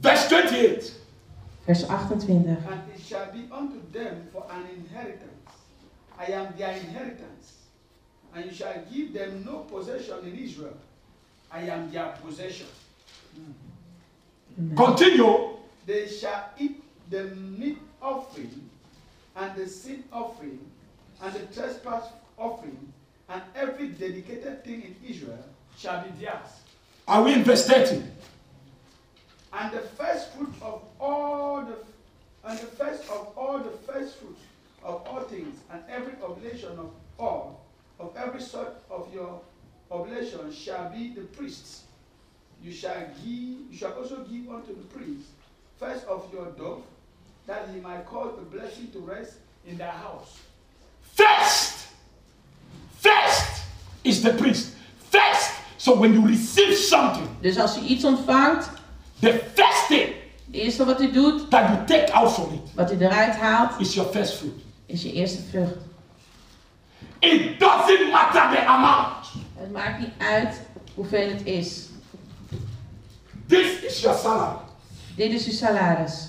[0.00, 0.94] Verse 28.
[1.66, 2.46] Vers 28.
[2.46, 5.50] and it shall be unto them for an inheritance.
[6.18, 7.46] I am their inheritance,
[8.34, 10.76] and you shall give them no possession in Israel.
[11.50, 12.66] I am their possession.
[14.76, 15.56] Continue.
[15.86, 18.68] They shall eat the meat offering
[19.36, 20.58] and the sin offering
[21.22, 22.04] and the trespass
[22.36, 22.92] offering
[23.28, 25.44] and every dedicated thing in Israel
[25.76, 26.48] shall be theirs.
[27.08, 28.02] Are we in verse 30?
[29.52, 31.76] And the first fruit of all the
[32.48, 34.38] and the first of all the first fruit
[34.82, 37.64] of all things and every oblation of all
[37.98, 39.40] of every sort of your
[39.90, 41.84] oblation shall be the priest's.
[42.62, 45.28] You shall give you shall also give unto the priest
[45.78, 46.82] first of your dove,
[47.46, 49.32] that he might cause the blessing to rest
[49.66, 50.38] in their house.
[51.14, 51.86] First.
[52.98, 53.62] First
[54.04, 54.74] is the priest.
[55.10, 55.50] First.
[55.78, 58.70] So when you receive something, Dus als u iets ontvangt,
[59.20, 60.14] the first thing
[60.46, 63.80] het eerste wat u doet, that you take out from it wat u eruit haalt,
[63.80, 64.52] is your first fruit.
[64.86, 65.74] is je eerste vrucht.
[67.18, 69.26] It doesn't matter the amount.
[69.54, 70.60] Het maakt niet uit
[70.94, 71.84] hoeveel het is.
[73.46, 74.58] This is your salary.
[75.16, 76.28] Dit is uw salaris.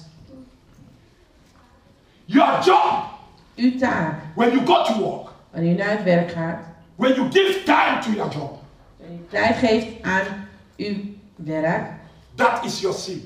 [2.28, 3.04] Your job.
[3.56, 4.14] Uw taak.
[4.36, 5.34] When you go to work.
[5.52, 6.60] Wanneer u naar het werk gaat.
[6.96, 8.60] When you give time to your job.
[8.98, 10.96] Wanneer u tijd geeft aan uw
[11.36, 11.90] werk.
[12.36, 13.24] That is your seed.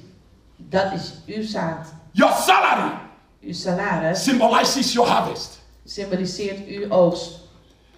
[0.55, 1.93] Dat is uw zaad.
[2.11, 2.91] Your salary
[3.41, 5.59] Uw salaris symbolizes your harvest.
[5.85, 7.39] symboliseert uw oogst.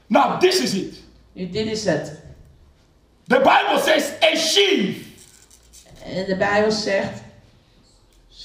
[0.07, 1.01] Now, this is it.
[1.33, 2.21] Nu, dit is het.
[3.27, 4.95] The Bible says a sheaf.
[6.03, 7.21] En de Bijbel zegt,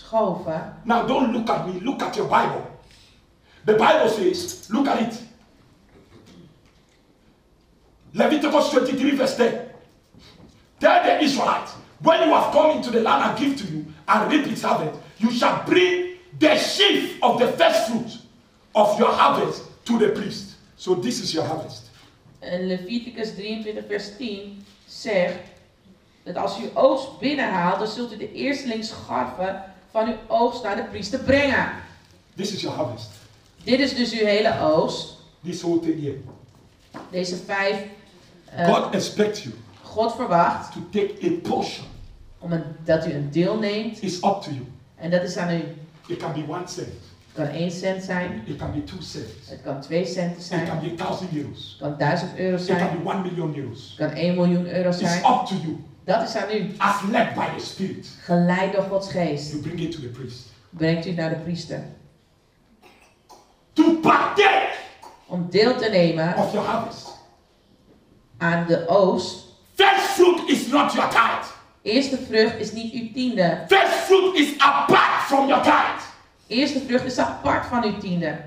[0.09, 0.75] schoven.
[0.85, 2.67] Now, don't look at me, look at your Bible.
[3.65, 5.23] The Bible says, look at it.
[8.15, 9.69] Leviticus 23, verse 10.
[10.81, 14.33] Tell the Israelites, when you have come into the land I give to you and
[14.33, 18.19] reap its harvest, you shall bring the sheaf of the first fruit
[18.75, 20.55] of your harvest to the priest.
[20.77, 21.91] So, this is your harvest.
[22.41, 25.39] Leviticus 23 vers 10 zegt
[26.25, 30.83] dat als u oogst binnenhaalt, dan zult u de eerstelingsscharven van uw oogst naar de
[30.85, 31.69] priester brengen.
[32.37, 33.09] This is your harvest.
[33.65, 35.17] Dit is dus uw hele oogst.
[35.45, 36.17] This whole thing here.
[37.11, 37.77] Deze vijf.
[38.45, 41.87] eh, God expects you God verwacht to take a portion.
[42.39, 44.03] om een, dat u een deel neemt.
[44.03, 44.67] It's up to you.
[44.97, 45.63] En dat is aan u.
[46.07, 46.89] It can be one cent.
[47.33, 48.43] Het kan 1 cent zijn.
[48.47, 49.49] It can be two cents.
[49.51, 50.81] Het kan 2 centen It can zijn.
[50.81, 51.77] be a thousand euros.
[51.79, 53.03] Het kan 1000 euro It can zijn.
[53.03, 53.95] be one million euros.
[53.99, 55.19] Het kan 1 miljoen euro It's zijn.
[55.19, 55.77] up to you.
[56.09, 56.75] Dat is aan u.
[56.79, 59.51] As led by the Spirit, Geleid door Gods geest.
[59.51, 60.39] you bring it to the priest.
[60.71, 61.85] Brengt u naar de priester.
[63.73, 64.67] To partake
[65.27, 67.07] Om deel te nemen of your harvest.
[68.39, 69.45] aan de oogst.
[69.75, 71.47] First fruit is not your tithe.
[71.83, 73.65] Eerste vrucht is niet uw tiende.
[73.69, 76.03] First fruit is apart from your tithe.
[76.47, 78.39] Eerste vrucht is apart van uw tiende.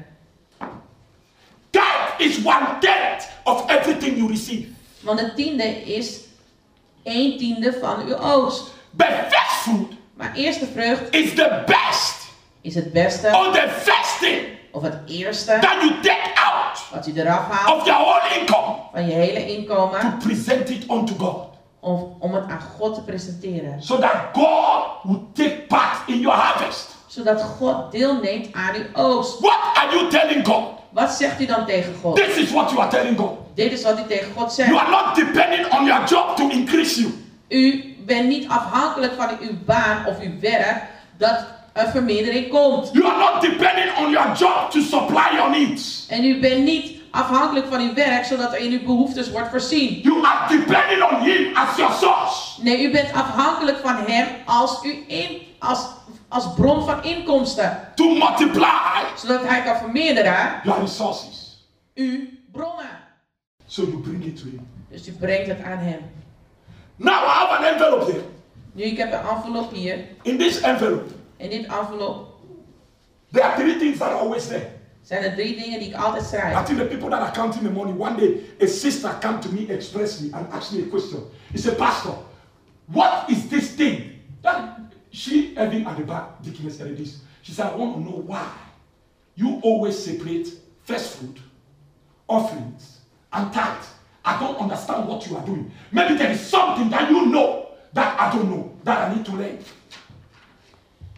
[1.70, 4.68] Tithe is one tenth of everything you receive.
[5.02, 6.20] Want de tiende is
[7.04, 8.64] een tiende van uw oogst.
[8.92, 12.30] But first fruit Maar eerste vrucht is the best
[12.62, 16.90] is het beste or the first thing of het eerste that you take out out
[16.92, 20.90] wat u eraf haalt of your whole income van je hele inkomen, to present it
[20.90, 21.50] unto God.
[21.80, 23.84] om, om het aan God te presenteren.
[23.84, 26.96] So that God will take part in your harvest.
[27.08, 29.40] Zodat God deelneemt aan uw oogst.
[29.40, 30.64] What are you telling God?
[30.92, 32.16] Wat zegt u dan tegen God?
[32.16, 33.38] This is what you are telling God.
[33.56, 34.80] Dit is wat u tegen God You zegt.
[34.80, 37.14] are not depending on your job to increase you.
[37.50, 40.84] U bent niet afhankelijk van uw baan of uw werk
[41.18, 42.90] dat een vermeerdering komt.
[42.94, 46.06] You are not depending on your job to supply your needs.
[46.10, 50.00] En u bent niet afhankelijk van uw werk zodat er in uw behoeftes wordt voorzien.
[50.04, 52.62] You are depending on Him as your source.
[52.64, 55.80] Nee, u bent afhankelijk van hem als, uw in, als,
[56.32, 57.88] als bron van inkomsten.
[57.96, 61.66] To multiply Zodat hij kan vermeerderen your resources.
[61.96, 62.20] uw
[62.52, 62.90] bronnen.
[63.68, 64.68] So you bring it to Him.
[64.90, 66.00] Dus u brengt het aan hem.
[66.96, 68.24] Now I have an envelope here.
[68.74, 69.98] Nu, ik heb een envelop hier.
[70.22, 72.30] In this envelope, In dit envelop
[73.32, 74.68] there are three things that are always there.
[75.02, 76.64] zijn er drie dingen die ik altijd I schrijf.
[76.66, 79.66] think the people that are counting the money, one day a sister came to me
[79.68, 81.20] expressly and asked me a question.
[81.52, 82.14] He said, Pastor,
[82.86, 84.04] what is this thing?
[84.42, 84.78] That
[85.12, 87.22] she having at the back, Dickiness this.
[87.42, 88.48] She said, I want to know why
[89.36, 90.48] you always separate
[90.84, 91.38] first fruit,
[92.28, 93.00] offerings,
[93.34, 93.86] and tithe.
[94.24, 95.72] I don't understand what you are doing.
[95.92, 99.36] Maybe there is something that you know that I don't know that I need to
[99.36, 99.58] learn.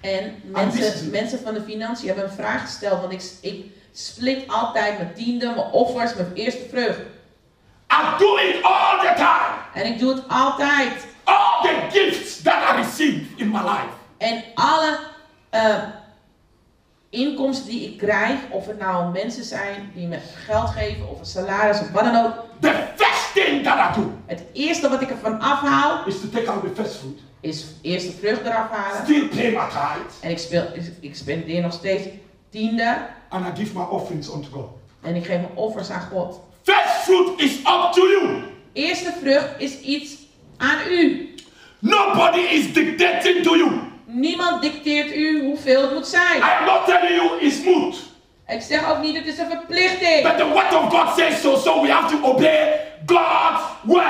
[0.01, 3.01] En mensen, mensen van de financiën hebben een vraag gesteld.
[3.01, 6.99] Want ik, ik split altijd mijn tiende, mijn offers, mijn eerste vrucht.
[7.91, 9.83] I do it all the time.
[9.85, 11.07] En ik doe het altijd.
[11.23, 13.93] All the gifts that I receive in my life.
[14.17, 14.99] En alle
[15.49, 15.83] eh,
[17.09, 21.25] inkomsten die ik krijg, of het nou mensen zijn die me geld geven, of een
[21.25, 22.33] salaris, of wat dan ook.
[22.59, 26.49] The first thing that I do Het eerste wat ik ervan afhaal, is to take
[26.49, 29.03] out the first fruit, is eerst de vrucht eraf halen.
[29.03, 32.07] still pay my tithe, En ik, speel, ik, ik spendeer nog steeds
[32.49, 32.97] tiende.
[33.29, 34.69] and I give my offerings unto God.
[35.01, 36.39] En ik geef mijn offers aan God.
[36.61, 38.43] First fruit is up to you.
[38.73, 40.15] Eerste vrucht is iets
[40.63, 41.33] aan u.
[41.79, 43.71] Nobody is dictating to you.
[44.05, 46.37] Niemand dicteert u hoeveel het moet zijn.
[46.37, 47.95] I am not telling you it's moot.
[48.47, 50.23] Ik zeg ook niet, het is een verplichting.
[50.23, 54.03] But the word of God says so, so we have to obey God's word.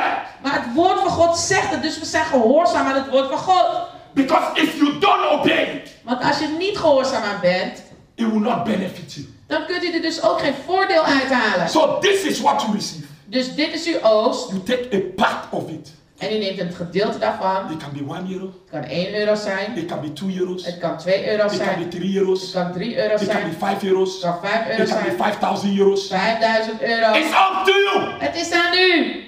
[0.43, 3.37] Maar het woord van God zegt het, dus we zijn gehoorzaam aan het woord van
[3.37, 3.67] God.
[4.13, 7.83] Because if you don't obey it, Want als je niet gehoorzaam aan bent,
[8.15, 9.25] it will not benefit you.
[9.47, 11.69] dan kunt u er dus ook geen voordeel uithalen.
[11.69, 13.05] So this is what you receive.
[13.25, 14.49] Dus dit is uw oost.
[14.49, 15.91] You take a part of it.
[16.27, 17.71] En u neemt een gedeelte daarvan.
[17.71, 19.77] It can be one euro, Het kan 1 euro zijn.
[19.77, 21.89] it can be two euros, Het kan 2 euro it can be zijn.
[21.89, 23.49] three Het euros, kan 3 euro it can zijn.
[23.49, 25.17] be five Het euros, kan 5 euro it can be zijn.
[25.17, 26.07] 5,000 euros.
[26.07, 27.13] 5000 euro.
[27.13, 28.11] It's up to you.
[28.19, 29.21] Het is aan u.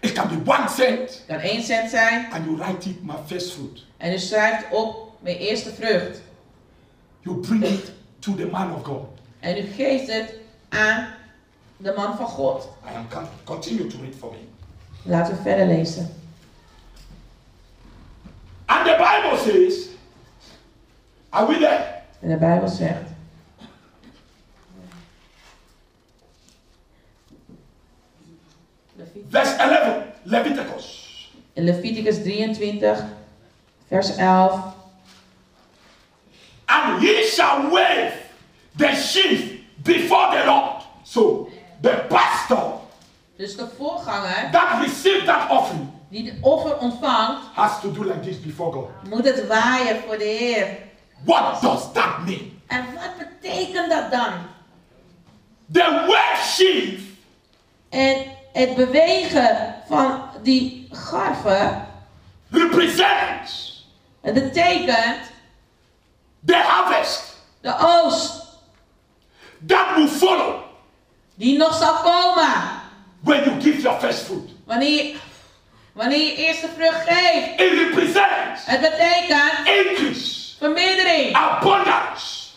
[0.00, 2.26] It can be one cent, Het kan 1 cent zijn.
[2.32, 3.84] and you write it my first fruit.
[3.96, 6.20] En u schrijft op mijn eerste vrucht.
[7.20, 9.04] You bring it to the man of God.
[9.40, 10.34] En u geeft het
[10.68, 11.06] aan
[11.76, 12.68] de man van God.
[12.92, 14.38] I am con- continue to read for me.
[15.02, 16.08] Laten we verder lezen.
[18.66, 19.88] And the Bible says,
[21.32, 22.02] are we there?
[22.20, 23.08] En de Bijbel zegt.
[29.28, 31.30] Verse 11, Leviticus.
[31.52, 33.04] In Leviticus 23,
[33.88, 34.74] vers 11.
[36.66, 38.12] And he shall wave
[38.76, 40.82] the sheaf before the Lord.
[41.04, 41.48] So
[41.80, 42.79] the pastor
[43.40, 48.20] Dus de voorganger that received that offering die de offer ontvangt, has to do like
[48.20, 48.88] this before God.
[49.08, 50.78] moet het waaien voor de Heer.
[51.24, 52.60] What does that mean?
[52.66, 54.32] En wat betekent dat dan?
[55.72, 57.00] The word sheaf
[57.88, 61.86] En het bewegen van die garven,
[62.50, 63.86] represents
[64.20, 65.30] het betekent
[66.44, 68.46] the harvest de oost
[69.66, 70.54] that will follow
[71.34, 72.79] die nog zal komen.
[73.24, 74.50] When you give your first fruit.
[74.66, 75.14] Wanneer,
[75.92, 77.60] wanneer je eerste vrucht geeft.
[77.60, 82.48] It represents Het betekent increase, vermeerdering, abundance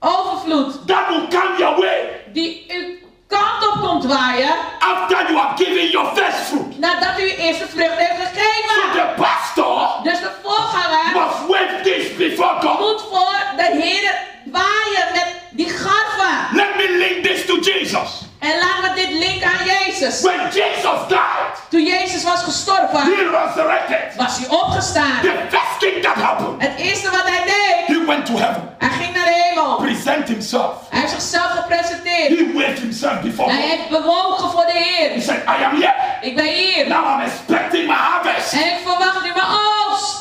[0.00, 2.96] overvloed, that will come your way die uw
[3.26, 6.78] kant op komt waaien after you have given your first fruit.
[6.78, 8.92] nadat u uw eerste vrucht heeft So gegeven.
[8.92, 12.78] the pastor Dus de voorganger must wave this before God.
[12.78, 14.14] moet voor de Heer
[14.52, 16.56] waaien met die garven.
[16.56, 18.22] Let me link this to Jesus.
[18.38, 20.20] En laten we dit linken aan Jezus.
[20.20, 24.16] When Jesus died, Toen Jezus was gestorven, he resurrected.
[24.16, 25.20] was hij opgestaan.
[25.20, 28.88] The first thing that happened, Het eerste wat hij deed, he went to heaven, hij
[28.88, 29.76] ging naar de hemel.
[29.76, 30.72] present himself.
[30.90, 32.28] Hij heeft zichzelf gepresenteerd.
[32.38, 35.22] He waved himself before Hij heeft bewogen voor de He Heer.
[35.22, 35.94] said, I am here.
[36.20, 36.88] Ik ben hier.
[36.88, 38.52] Now I'm expecting my harvest.
[38.52, 40.16] En ik verwacht nu mijn oogst.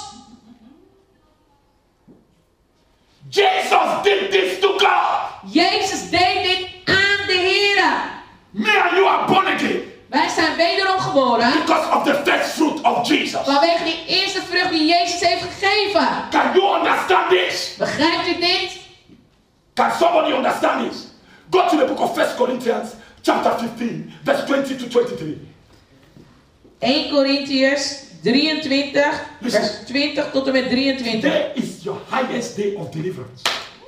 [3.29, 5.51] Jesus did this to God.
[5.53, 6.67] Jezus deed dit
[7.27, 8.15] de Heer.
[10.09, 11.51] Wij zijn wederom geboren.
[11.51, 13.41] Because of the first of Jesus.
[13.43, 16.07] Vanwege die eerste vrucht die Jezus heeft gegeven.
[16.29, 17.75] Can you understand this?
[17.77, 18.77] Begrijpt u dit?
[19.73, 21.07] Can somebody understand this?
[21.49, 22.89] Go to the book of 1 Corinthians
[23.21, 25.37] chapter 15 verse 20 to 23.
[26.79, 29.05] 1 Corinthians 23
[29.41, 31.11] vers 20 tot en met 23.
[31.11, 33.41] Today is your highest day of deliverance.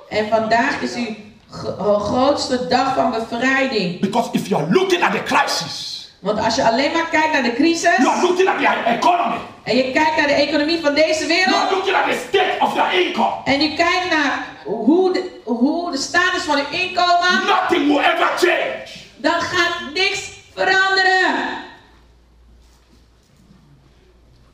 [0.09, 3.99] En vandaag is u grootste dag van bevrijding.
[3.99, 7.43] Because if you are looking at the crisis, Want als je alleen maar kijkt naar
[7.43, 10.93] de crisis you are looking at the economy, en je kijkt naar de economie van
[10.93, 14.45] deze you are wereld looking at the state of your income, en je kijkt naar
[14.65, 18.83] hoe de, hoe de status van uw inkomen, nothing will ever change.
[19.17, 21.57] dan gaat niks veranderen.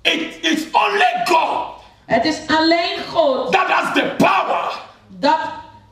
[0.01, 1.75] It is only God
[2.05, 4.71] Het is alleen God that has the power
[5.07, 5.39] dat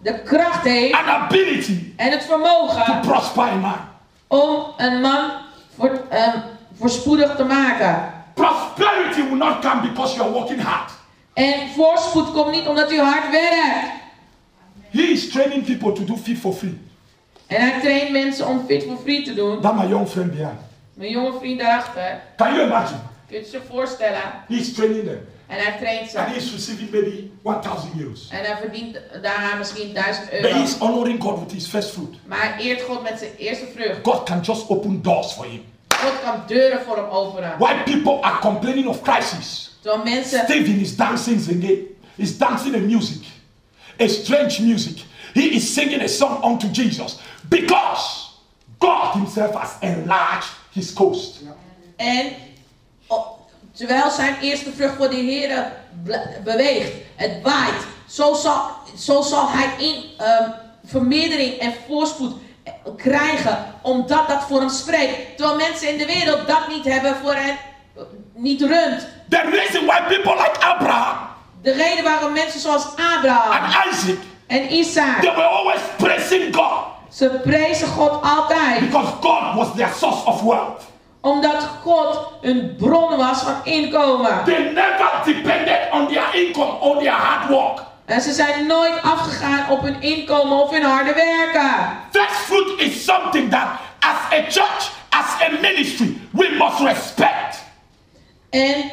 [0.04, 3.78] de kracht heeft ability en het to vermogen prosper a man.
[4.28, 5.32] om een man
[5.78, 6.38] voor, ehm,
[6.78, 8.14] voorspoedig te maken.
[8.34, 10.92] Prosperity will not come because you are working hard.
[11.34, 13.92] En voorspoed komt niet omdat u hard werkt.
[14.90, 16.82] He is training people to do fit for free.
[17.48, 19.60] En hij traint mensen om fit for free te doen.
[19.76, 20.60] My young friend behind.
[20.94, 23.00] Mijn jonge vriend daarachter, Can you imagine?
[23.34, 24.22] Kun je je voorstellen?
[24.48, 25.20] He is training them.
[25.48, 26.18] En hij traint ze.
[26.20, 28.28] And he is receiving maybe 1,000 euros.
[28.32, 30.64] En hij verdient daarna misschien 1000 But he euro.
[30.64, 32.16] is honoring God with his first fruit.
[32.26, 34.00] Maar hij eert God met zijn eerste vrucht.
[34.04, 35.64] God can just open doors for him.
[35.96, 37.56] God kan deuren voor hem openen.
[37.58, 39.76] Why people are complaining of crisis?
[39.82, 41.78] Terwijl mensen, Stephen is dancing again.
[42.16, 43.24] He's dancing in music.
[44.02, 44.98] A strange music.
[45.34, 47.18] He is singing a song unto Jesus
[47.50, 48.30] because
[48.80, 51.42] God himself has enlarged his coast.
[51.96, 52.52] en o-
[53.74, 55.72] terwijl zijn eerste vrucht voor de Heer
[56.44, 58.62] beweegt, het waait, zo zal,
[58.98, 60.50] zo zal hij in ehm,
[60.86, 65.38] vermeerdering en voorspoed eh, krijgen, omdat dat voor hem spreekt.
[65.38, 67.58] Terwijl mensen in de wereld dat niet hebben voor hen,
[67.96, 68.04] eh,
[68.34, 69.08] niet runt.
[69.30, 71.18] The reason why people like Abraham
[71.62, 74.18] De reden waarom mensen zoals Abraham and Isaac,
[74.48, 78.80] en Isaac, they were always praising God ze prezen God altijd.
[78.80, 80.82] because God was their source of wealth.
[81.24, 84.44] Omdat God een bron was van inkomen.
[84.46, 87.84] They never depended on their income or their hard work.
[88.06, 91.98] En ze zijn nooit afgegaan op hun inkomen of hun harde werken.
[92.12, 93.68] First fruit is something that,
[94.00, 97.64] as a church, as a ministry, we must respect.
[98.50, 98.92] En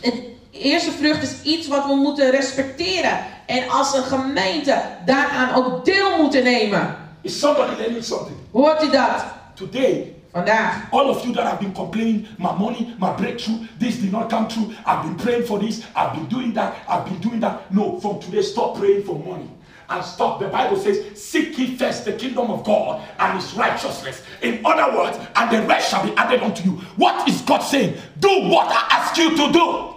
[0.00, 0.14] het
[0.50, 3.18] eerste vrucht is iets wat we moeten respecteren.
[3.46, 6.96] En als een gemeente daaraan ook deel moeten nemen.
[7.22, 8.36] Is somebody learning something?
[8.52, 9.24] Hoort u dat?
[9.54, 14.28] Today, All of you that have been complaining, my money, my breakthrough, this did not
[14.28, 14.74] come true.
[14.84, 17.72] I've been praying for this, I've been doing that, I've been doing that.
[17.72, 19.50] No, from today, stop praying for money.
[19.90, 20.38] And stop.
[20.38, 24.22] The Bible says, Seek ye first the kingdom of God and his righteousness.
[24.42, 26.72] In other words, and the rest shall be added unto you.
[26.96, 27.96] What is God saying?
[28.20, 29.94] Do what I ask you to do.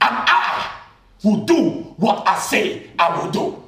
[0.00, 0.70] And I
[1.24, 3.65] will do what I say I will do.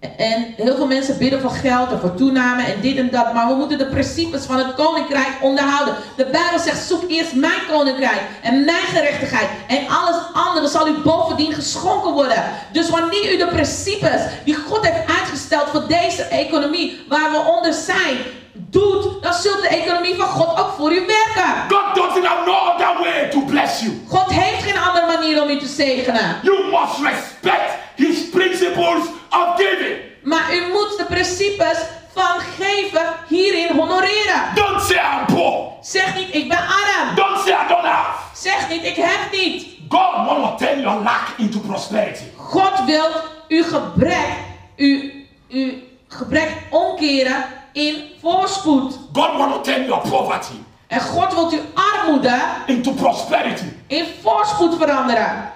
[0.00, 3.32] En heel veel mensen bidden voor geld en voor toename en dit en dat.
[3.32, 5.94] Maar we moeten de principes van het koninkrijk onderhouden.
[6.16, 9.48] De Bijbel zegt: zoek eerst mijn koninkrijk en mijn gerechtigheid.
[9.68, 12.44] En alles andere zal u bovendien geschonken worden.
[12.72, 17.72] Dus wanneer u de principes die God heeft uitgesteld voor deze economie, waar we onder
[17.72, 18.16] zijn,
[18.52, 21.54] doet, dan zult de economie van God ook voor u werken.
[21.68, 23.92] God doesn't have no other way to bless you.
[24.08, 26.40] God heeft geen andere manier om u te zegenen.
[26.42, 29.96] You must respect his principles of giving.
[30.22, 31.78] Maar u moet de principes
[32.14, 34.42] van geven hierin honoreren.
[34.54, 35.72] Don't say I'm poor.
[35.80, 37.14] Zeg niet, ik ben arm.
[37.14, 38.18] Don't say I don't have.
[38.34, 39.66] Zeg niet, ik heb niet.
[39.88, 42.24] God to turn your lack into prosperity.
[42.36, 43.08] God wil
[43.48, 44.28] uw gebrek,
[44.76, 45.10] uw,
[45.48, 45.72] uw
[46.08, 48.98] gebrek omkeren in voorspoed.
[49.12, 50.54] God want to turn your poverty
[50.86, 53.64] En God wil uw armoede into prosperity.
[53.86, 55.52] in voorspoed veranderen.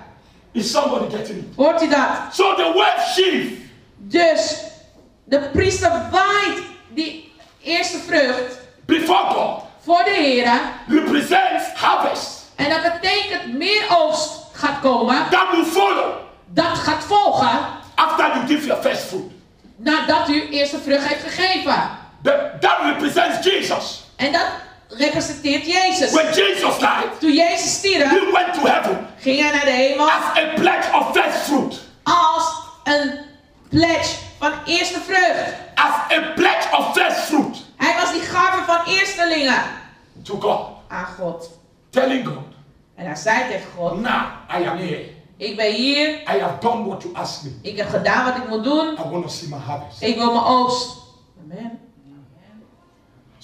[0.53, 1.45] Is somebody getting it?
[1.57, 2.09] Hoort u dat?
[2.33, 3.47] So the word sheaf
[3.99, 4.59] Dus
[5.25, 10.61] de priester waait die eerste vrucht before God voor de Heer.
[10.89, 15.27] represents harvest En dat betekent meer oogst gaat komen.
[15.31, 16.13] that will follow
[16.47, 17.59] Dat gaat volgen
[17.95, 19.23] after you give your first fruit.
[19.77, 21.89] nadat u eerste vrucht heeft gegeven.
[22.25, 24.05] That, that represents Jesus.
[24.17, 24.47] En dat
[24.89, 26.11] representeert Jezus.
[26.13, 30.11] When Jesus died, Toen Jezus stierf, he went to heaven ging hij naar de hemel
[30.11, 31.81] as a pledge of first fruit.
[32.03, 32.55] als
[32.85, 33.19] een
[33.69, 35.53] pledge van eerste vrucht.
[35.75, 39.63] As a pledge of first fruit Hij was die gave van eerstelingen
[40.23, 40.67] to God.
[40.89, 41.51] aan God.
[41.91, 42.45] Telling God,
[42.95, 44.23] En hij zei tegen God, now
[44.61, 45.05] I am here.
[45.37, 47.71] ik ben hier, I have done what you asked me.
[47.71, 50.03] ik heb gedaan wat ik moet doen, I want to see my harvest.
[50.03, 50.89] ik wil mijn oogst.
[51.43, 51.79] Amen.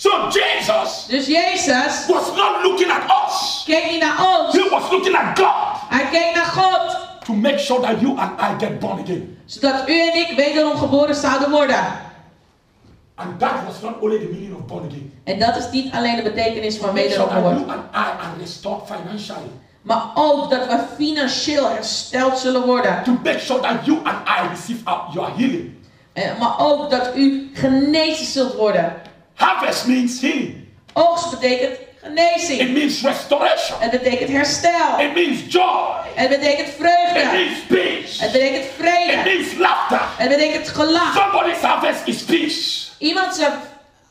[0.01, 3.63] So Jesus Dus Jezus was not looking at us.
[3.67, 5.49] keek niet naar ons, He was looking at God
[5.89, 6.97] hij keek naar God.
[7.25, 9.39] to make sure that you and I get born again.
[9.47, 11.85] Zodat u en ik wederom geboren zouden worden.
[13.15, 15.13] And that was not only the meaning of born again.
[15.25, 17.69] En dat is niet alleen de betekenis van wederom you geboren.
[17.69, 19.51] and I are restored financially.
[19.83, 23.03] Maar ook dat we financieel hersteld zullen worden.
[23.05, 25.75] To make sure that you and I receive our, your healing.
[26.13, 28.95] Eh, Maar ook dat u genezen zult worden.
[29.45, 30.69] Harvest means healing.
[30.93, 32.73] Oogst betekent It genezing.
[32.73, 33.79] means restoration.
[33.81, 34.99] Het betekent herstel.
[34.99, 35.95] It means joy.
[36.15, 37.25] Het betekent It vreugde.
[37.33, 38.23] means peace.
[38.23, 39.23] Het betekent It vrede.
[39.25, 40.01] means laughter.
[40.17, 41.15] Het betekent gelach.
[41.15, 42.89] Somebody's harvest is peace.
[42.99, 43.53] Iemand zijn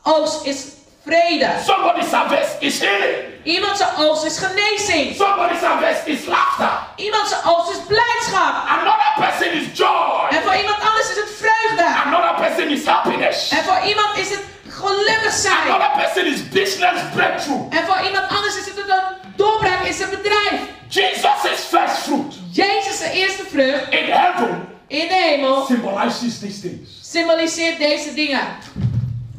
[0.02, 0.64] oogst is
[1.04, 1.48] vrede.
[1.66, 3.16] Somebody's harvest is healing.
[3.42, 5.16] Iemand zijn oogst is genezing.
[5.16, 6.72] Somebody's harvest is laughter.
[6.96, 8.54] Iemand zijn oogst is blijdschap.
[8.68, 10.26] Another person is joy.
[10.30, 11.84] En voor iemand anders is het vreugde.
[12.04, 13.50] Another person is happiness.
[13.50, 14.42] En voor iemand is het
[14.80, 15.70] gelukkig zijn.
[15.70, 17.74] Another person is business breakthrough.
[17.76, 18.94] En voor iemand anders is het een
[19.36, 20.60] doorbraak in zijn bedrijf.
[20.88, 22.34] Jesus is first fruit.
[22.52, 26.90] Jezus, de eerste vrucht In heaven in de hemel, symbolizes these things.
[27.02, 28.40] symboliseert deze dingen.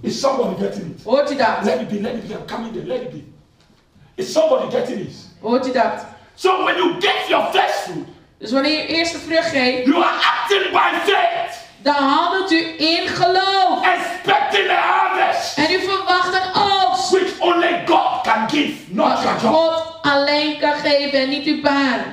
[0.02, 1.04] Is somebody getting it?
[1.04, 1.58] Hoort u dat?
[1.64, 2.34] Let it be, let it be.
[2.34, 2.86] I'm coming there.
[2.86, 3.24] Let it be.
[4.16, 5.16] Is somebody getting it?
[5.42, 6.06] Hoort u dat?
[6.36, 8.08] So when you get your first fruit,
[8.40, 13.08] Dus wanneer je eerste vrucht geeft, you are acting by faith, dan handelt u in
[13.08, 13.86] geloof.
[13.86, 17.12] expecting a harvest, En u verwacht een oogst.
[17.12, 19.54] which only God can give, not Wat your job.
[19.54, 22.04] God alleen kan geven en niet uw baan.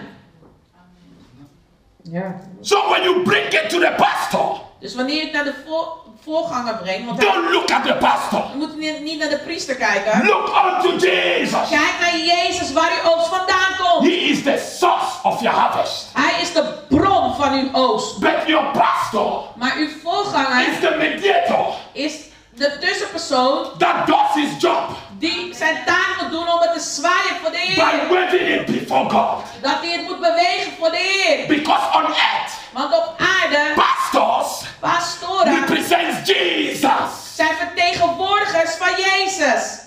[2.02, 2.40] Ja.
[2.60, 5.96] So when you bring it to the pastor, Dus wanneer je het naar de voor,
[6.28, 8.42] voorganger brengt, want hij- don't look at the pastor.
[8.52, 10.26] je moet niet, niet naar de priester kijken.
[10.26, 11.68] Look unto Jesus.
[11.68, 14.04] Kijk naar Jezus waar uw oogst vandaan komt.
[14.06, 16.06] He is the source of your harvest.
[16.12, 18.18] Hij is de bron van uw oogst.
[18.18, 22.12] But your pastor Maar uw voorganger is the mediator is
[22.54, 24.82] de tussenpersoon that does his job
[25.18, 28.08] die zijn taak moet doen om het te zwaaien voor de by Heer.
[28.08, 29.42] waving it before God.
[29.62, 31.46] Dat hij het moet bewegen voor de Heer.
[31.46, 37.34] Because on earth, Want op aarde, pastors pastoren represents Jesus.
[37.34, 39.78] zijn vertegenwoordigers van Jezus.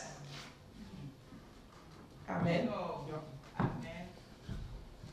[2.29, 2.69] Amen.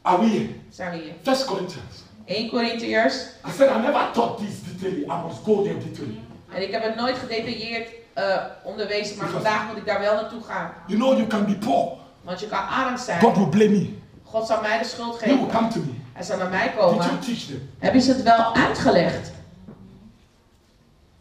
[0.09, 0.49] Are we here?
[0.71, 1.13] Zijn we hier.
[1.23, 2.05] First Corinthians.
[2.25, 3.15] 1 Corinthiërs.
[3.47, 5.05] I said I never taught this detailing.
[5.11, 6.19] I must go there detailing.
[6.55, 10.43] En ik heb het nooit gedetailleerd eh, onderwezen, maar vandaag moet ik daar wel naartoe
[10.43, 10.73] gaan.
[10.87, 11.97] You know you can be poor.
[12.23, 13.21] Want je kan arm zijn.
[13.21, 13.97] God will blame me.
[14.23, 15.57] God zal mij de schuld He will geven.
[15.57, 15.93] come to me.
[16.13, 17.21] Hij zal naar mij Did you komen.
[17.21, 17.71] teach them?
[17.79, 19.31] Heb je ze het wel uitgelegd?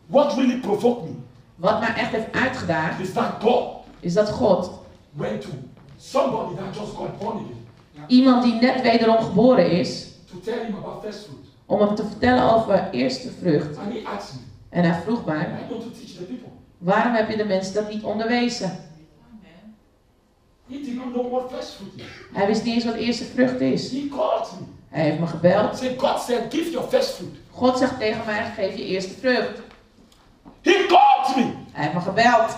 [0.05, 1.15] What really provoked me
[1.55, 4.71] Wat mij echt heeft uitgedaagd, is that God is dat God,
[5.13, 5.49] went to
[5.97, 7.56] somebody that just got born again
[8.07, 11.45] iemand die net wederom geboren is, to tell him about first fruit.
[11.65, 13.77] om hem te vertellen over eerste vrucht.
[13.77, 15.47] And he asked me, En hij vroeg mij,
[16.77, 18.85] waarom heb je de mensen dat niet onderwezen?
[20.69, 22.03] He did not know what first fruit is.
[22.33, 23.91] Hij wist niet eens wat eerste vrucht is.
[23.91, 24.65] He called me.
[24.87, 25.77] Hij heeft me gebeld.
[25.77, 27.35] Say, God said, give your first fruit.
[27.51, 29.59] God zegt tegen mij, geef je eerste vrucht.
[30.61, 31.53] He called me.
[31.71, 32.55] Hij heeft me gebeld.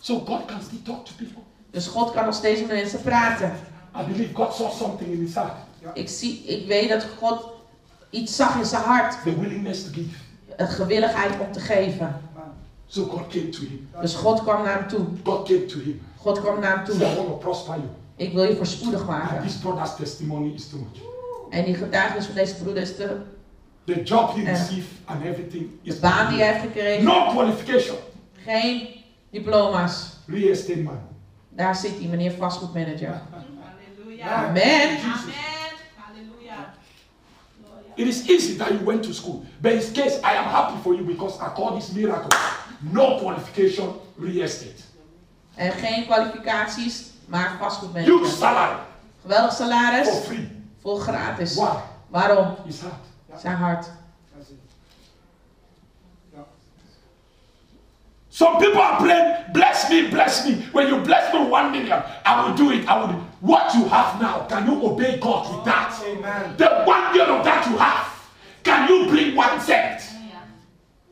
[0.00, 1.42] So God can still talk to people.
[1.70, 3.52] Dus God kan nog steeds met mensen praten.
[4.00, 5.52] I believe God saw something in his heart.
[5.94, 7.44] Ik, zie, ik weet dat God
[8.10, 9.22] iets zag in zijn hart.
[9.24, 10.08] The willingness to give.
[10.56, 12.20] Een gewilligheid om te geven.
[12.86, 13.88] So God came to him.
[14.00, 15.06] Dus God kwam naar hem toe.
[15.24, 16.00] God came to him.
[16.16, 17.16] God kwam naar hem He said, I toe.
[17.16, 17.86] want to prosper you.
[18.16, 19.42] Ik wil je voorspoedig And maken.
[19.42, 21.02] this brother's testimony is too much.
[21.50, 23.16] En die getuigenis van deze broeder is de,
[23.84, 24.50] The job he Yeah.
[24.58, 27.04] received and everything de is baan die hij heeft gekregen.
[27.04, 27.96] no qualification.
[28.44, 28.88] Geen
[29.30, 30.06] diploma's.
[30.26, 30.98] Real estate man.
[31.48, 33.20] Daar zit hij, meneer vastgoedmanager.
[34.22, 34.50] Hallelujah.
[34.50, 35.00] Amen.
[35.00, 35.72] Amen.
[35.96, 36.74] Hallelujah.
[37.96, 39.44] It is easy that you went to school.
[39.60, 42.30] But in his case, I am happy for you because I call this miracle.
[42.92, 44.82] No qualification, real estate.
[45.56, 48.26] En geen kwalificaties, maar Huge vastgoedmanager.
[48.26, 48.76] salary
[49.22, 50.48] Geweldig for salaris, free.
[50.82, 51.54] vol gratis.
[51.54, 51.76] Why?
[52.10, 52.56] Waarom?
[52.66, 53.04] His heart.
[53.40, 53.90] Zijn hart.
[58.30, 60.54] Some people are playing, bless me, bless me.
[60.72, 62.88] When you bless me one million, I will do it.
[62.88, 66.00] I will do What you have now, can you obey God with that?
[66.06, 66.56] Amen.
[66.56, 68.06] The one year of that you have,
[68.62, 70.00] can you bring one cent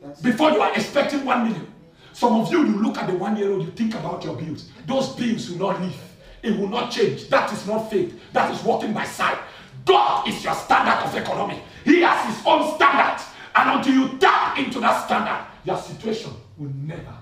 [0.01, 1.67] That's before you are expecting one million?
[2.13, 4.71] Some of you, you look at the one year old, you think about your bills.
[4.87, 6.01] Those bills will not leave.
[6.45, 7.29] It will not change.
[7.31, 8.17] That is not faith.
[8.33, 9.39] That is walking by sight.
[9.85, 11.61] God is your standard of economy.
[11.85, 13.21] He has his own standard.
[13.57, 17.17] And until you tap into that standard, your situation will never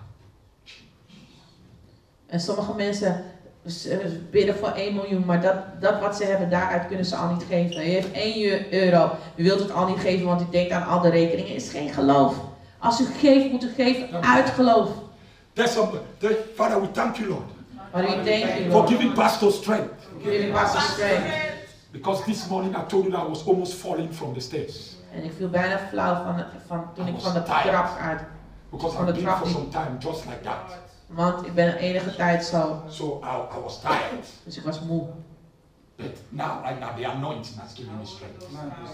[0.66, 0.84] change.
[2.26, 3.24] En sommige mensen
[3.90, 3.98] eh,
[4.30, 7.44] bidden voor 1 miljoen, maar dat, dat wat ze hebben, daaruit kunnen ze al niet
[7.48, 7.76] geven.
[7.80, 11.00] U heeft 1 euro, u wilt het al niet geven, want u denkt aan al
[11.00, 11.52] de rekeningen.
[11.52, 12.34] Het is geen geloof.
[12.78, 14.88] Als u geeft, moet u geven uit geloof.
[15.52, 17.50] There, Father, we thank you, Lord,
[17.92, 18.88] Maar u denkt u, for Lord.
[18.88, 20.08] giving pastors strength.
[20.22, 21.26] Giving pastor strength.
[21.90, 24.96] Because this morning I told you that I was almost falling from the stairs.
[25.14, 28.20] En ik viel bijna flauw van, van toen I ik van de trap uit.
[28.70, 30.87] Because I've been for some time just like that.
[31.08, 32.82] Want ik ben enige tijd zo.
[32.88, 34.26] So I, I was tired.
[34.44, 35.06] Dus ik was moe.
[35.96, 38.46] But now, right now, the anointing has given me strength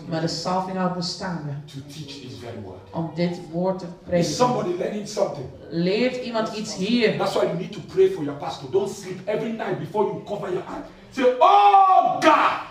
[0.08, 1.50] Maar de salving houdt me staande.
[1.66, 2.78] to teach this very word.
[2.92, 4.34] Om dit woord te Is prediken.
[4.34, 5.46] somebody learning something?
[5.70, 7.18] Leert iemand iets hier?
[7.18, 8.70] That's why you need to pray for your pastor.
[8.70, 10.84] Don't sleep every night before you cover your eyes.
[11.10, 12.22] Say, Oh God,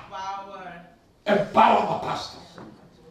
[0.10, 0.82] Power.
[1.24, 2.40] empower my pastor.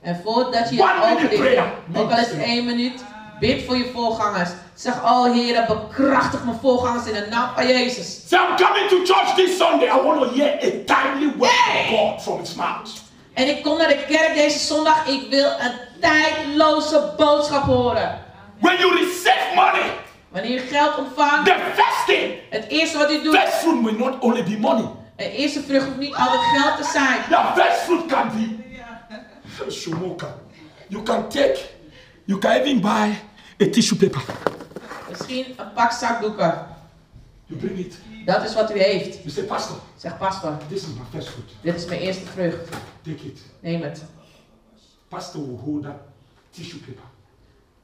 [0.00, 1.72] En voordat je dicht prayer.
[1.96, 3.04] ook al is het één minuut,
[3.40, 4.50] bid voor je voorgangers.
[4.74, 8.28] Zeg, oh Heer, bekrachtig mijn voorgangers in de naam van Jezus.
[8.28, 9.88] Say, I'm coming to church this Sunday.
[9.88, 12.90] I want to hear a timely word from God from his mouth.
[13.34, 15.06] En ik kom naar de kerk deze zondag.
[15.06, 18.18] Ik wil een tijdloze boodschap horen.
[18.60, 19.90] When you receive money,
[20.28, 23.96] Wanneer je geld ontvangt, the first thing, het eerste wat u doet, first fruit will
[23.96, 24.84] not only be money.
[25.16, 27.18] de eerste vrucht hoeft niet altijd geld te zijn.
[27.28, 28.60] The first fruit can be
[29.70, 30.34] Shumoka.
[30.88, 31.58] You can take,
[32.24, 33.14] you can even buy
[33.60, 34.22] a tissue paper.
[35.18, 36.66] Misschien een pak zakdoeken.
[37.44, 37.98] You bring it.
[38.24, 39.18] Dat is wat u heeft.
[39.32, 41.48] Say, Pastor, Zeg, pastor, this is my first fruit.
[41.60, 42.68] dit is mijn eerste vrucht.
[43.02, 43.40] Take it.
[43.60, 44.04] Neem het.
[45.08, 45.96] Pastor will hold that
[46.50, 47.02] tissue paper.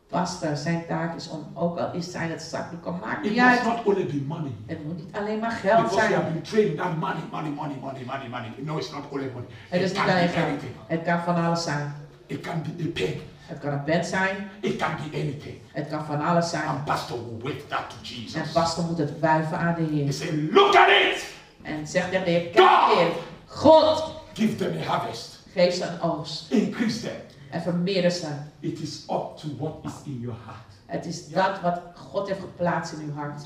[0.08, 3.48] Pastor, zijn taak is om, ook al is zijn het zakdoeken, maakt It niet must
[3.58, 3.64] uit.
[3.64, 4.50] not only be money.
[4.66, 6.32] Het moet niet alleen maar geld Because we have zijn.
[6.32, 8.50] been trained that money, money, money, money, money, money.
[8.56, 9.48] No, it's not only money.
[9.68, 10.60] Het is It niet can alleen geld.
[10.86, 11.94] Het kan van alles zijn.
[12.26, 13.20] It can be a pen.
[13.48, 14.50] Het kan een pen zijn.
[14.60, 15.58] It can be anything.
[15.72, 16.66] Het kan van alles zijn.
[16.66, 18.52] And pastor will wave that to En Jesus.
[18.52, 20.12] pastor moet het wuiven aan de He Heer.
[20.12, 21.26] say, look at it.
[21.62, 23.10] En zegt tegen de Heer, kijk Heer,
[23.46, 25.38] God, Give them a harvest.
[25.52, 26.50] geef ze een oogst.
[26.50, 27.16] Increase them.
[27.50, 28.26] En vermeerder ze.
[28.60, 30.58] It is up to what is in your heart.
[30.86, 33.42] Het is dat wat God heeft geplaatst in uw hart.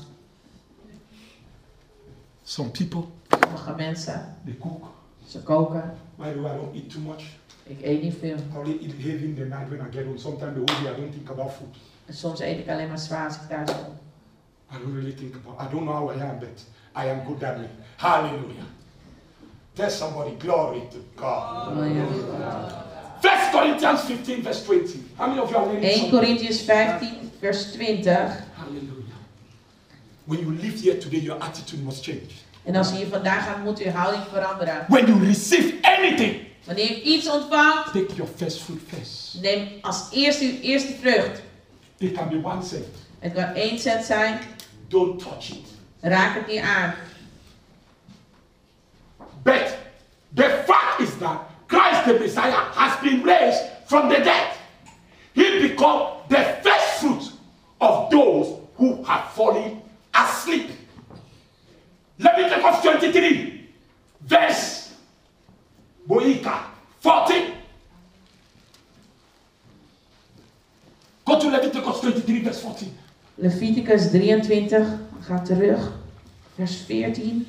[2.43, 3.03] Some people,
[3.41, 4.85] Sommige mensen, they cook.
[5.27, 5.97] Ze koken.
[6.15, 7.23] Why do I don't eat too much?
[7.63, 8.35] Ik eet niet veel.
[8.35, 10.17] I only eat heavy in the night when I get home.
[10.17, 11.75] Sometimes the whole day I don't think about food.
[12.05, 13.97] En soms eet ik alleen maar zwaar als ik thuis kom.
[14.71, 15.61] I don't really think about.
[15.61, 16.63] I don't know how I am, but
[16.95, 17.69] I am good that way.
[17.97, 18.65] Hallelujah.
[19.73, 21.73] Tell somebody glory to God.
[21.73, 22.81] Halleluja.
[23.21, 24.99] First Corinthians 15, verse 20.
[25.17, 26.19] How many of you are learning 1 something?
[26.19, 28.03] Corinthians 15, vers 20.
[28.03, 29.17] Hallelujah.
[30.25, 32.43] When you live here today, your attitude must change.
[32.63, 34.85] En als je hier vandaan gaat, moet uw houding veranderen.
[34.87, 39.37] When you receive anything, Wanneer je iets ontvangt, take your first fruit first.
[39.41, 41.41] neem als eerste uw eerste vrucht.
[41.97, 42.85] It can be one cent.
[43.19, 44.39] Het kan 1 cent zijn,
[44.87, 45.67] Don't touch it.
[46.01, 46.93] raak het niet aan.
[49.43, 49.77] But
[50.35, 54.47] the fact is that Christ the Messiah has been raised from the dead.
[55.33, 57.31] He become the first fruit
[57.79, 60.69] of those who have fallen asleep.
[62.23, 63.69] Leviticus 23,
[64.27, 64.89] verse
[66.07, 67.53] Boika 14.
[71.25, 72.87] Go to Leviticus 23, verse 14.
[73.37, 75.91] Leviticus 23, ga terug.
[76.55, 77.45] Vers 14.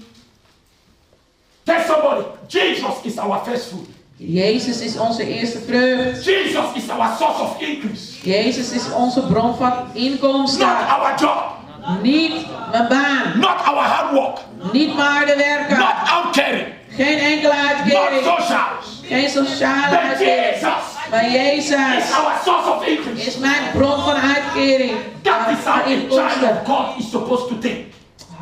[1.64, 3.88] Tell somebody, Jesus is our first fruit.
[4.16, 6.24] Jezus is onze eerste vrucht.
[6.24, 8.22] Jesus is our source of increase.
[8.22, 10.66] Jezus is onze bron van inkomsten.
[10.66, 11.53] Not our job,
[12.02, 13.38] Niet mijn baan.
[13.38, 14.38] not our hard work,
[14.72, 15.78] Niet mijn harde werken.
[15.78, 18.24] not outcaring, Geen enkele not uitkering.
[18.24, 19.00] socials.
[19.02, 20.62] Geen sociale uitkering.
[21.10, 23.26] Maar is Jezus our source of increase.
[23.26, 24.96] is mijn bron van uitkering.
[25.22, 27.86] That is how a child of God is supposed to think.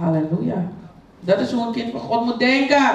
[0.00, 0.70] Halleluja.
[1.20, 2.90] Dat is hoe een kind van God moet denken.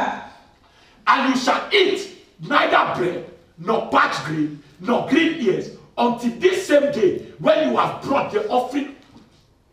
[1.03, 2.01] And you shall eat
[2.35, 3.17] neither bread,
[3.55, 8.45] nor parched grain, nor green ears, until this same day when you have brought the
[8.49, 8.87] offering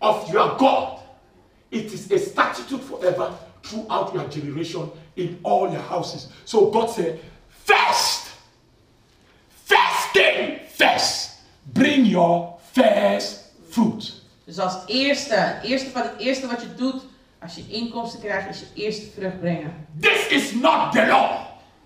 [0.04, 1.00] of your God.
[1.70, 3.32] It is a statute forever
[3.62, 6.28] throughout your generation in all your houses.
[6.44, 8.28] So God said, first,
[9.64, 11.40] first thing first,
[11.72, 14.22] bring your first fruit.
[14.44, 17.02] Dus als eerste, het eerste van het eerste wat je doet
[17.42, 19.86] als je inkomsten krijgt, is je eerste vrucht brengen.
[20.00, 21.30] This is not the law.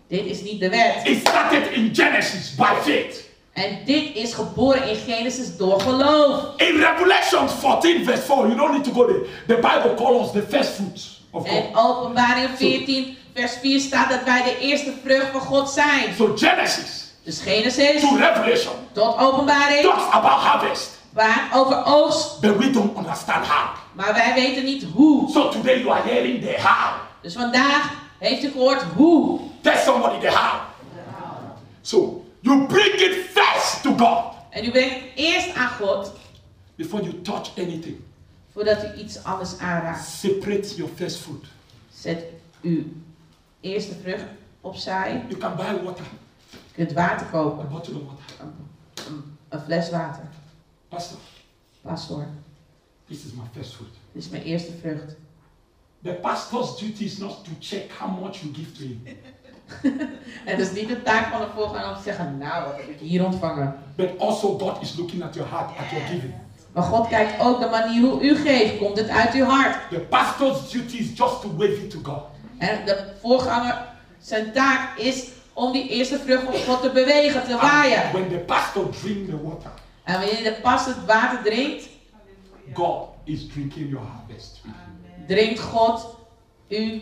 [0.08, 1.06] Dit is niet de wet.
[1.06, 3.27] It started in Genesis by faith.
[3.58, 6.42] En dit is geboren in Genesis door geloof.
[6.56, 9.26] In Revelation 14, verse 4, you don't need to go there.
[9.46, 11.84] The Bible calls us the first fruits of En God.
[11.84, 16.14] openbaring 14, vers 4 staat dat wij de eerste vrucht van God zijn.
[16.16, 22.40] So Genesis Dus Genesis to Revelation tot openbaring talks about harvest, waar over oogst.
[22.40, 23.66] but we don't understand how.
[23.92, 25.30] Maar wij weten niet hoe.
[25.30, 26.92] So today you are hearing the how.
[27.22, 29.40] Dus vandaag heeft u gehoord hoe.
[29.60, 30.54] Tell somebody the how.
[31.80, 36.12] So you bring it first to God En u brengt eerst aan God
[36.74, 38.00] before you touch anything.
[38.52, 40.04] voordat u iets anders aanraakt.
[40.06, 41.44] Separate your first fruit.
[41.92, 42.24] Zet
[42.62, 42.82] uw
[43.60, 44.24] eerste vrucht
[44.60, 45.24] opzij.
[45.28, 46.04] You can buy water,
[46.50, 47.68] Je kunt water a kopen.
[47.68, 48.46] bottle of water.
[49.08, 50.28] Een, een fles water.
[50.88, 51.18] Pastor,
[51.82, 52.26] Pastor,
[53.08, 53.90] this is my first fruit.
[54.12, 55.16] dit is mijn eerste vrucht.
[56.02, 59.02] The pastor's duty is not to check how much you give to him,
[60.44, 62.98] het is niet de taak van de voorganger om te zeggen, nou wat heb ik
[62.98, 63.74] hier ontvangen.
[63.96, 66.32] but also God is looking at your heart, at your giving.
[66.72, 68.78] Maar God kijkt ook de manier hoe u geeft.
[68.78, 69.76] Komt het uit uw hart?
[69.90, 72.22] The pastor's duty is just to wave it to God.
[72.58, 73.86] En de voorganger,
[74.18, 78.02] zijn taak is om die eerste vrucht van God te bewegen, te waaien.
[78.02, 79.70] And when the pastor drinks the water,
[80.04, 81.88] En wanneer de pas het water drinkt,
[82.72, 84.60] God is drinking your harvest
[85.26, 86.16] drinkt God
[86.68, 87.00] uw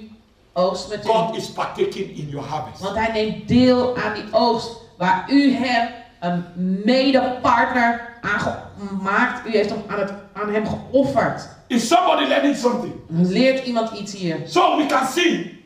[0.57, 1.39] oogst met God u.
[1.39, 2.83] is partaking in your harvest.
[2.83, 5.89] Want hij neemt deel aan die oogst waar u hem
[6.21, 6.45] een
[6.85, 9.47] medepartner aan gemaakt.
[9.47, 11.49] U heeft hem aan, het, aan hem geofferd.
[11.67, 12.93] Is somebody learning something?
[13.09, 14.41] Leert iemand iets hier?
[14.47, 15.65] So we can see,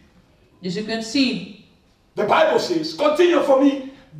[0.61, 1.64] Dus u kunt zien,
[2.14, 3.70] the Bible says, continue for me,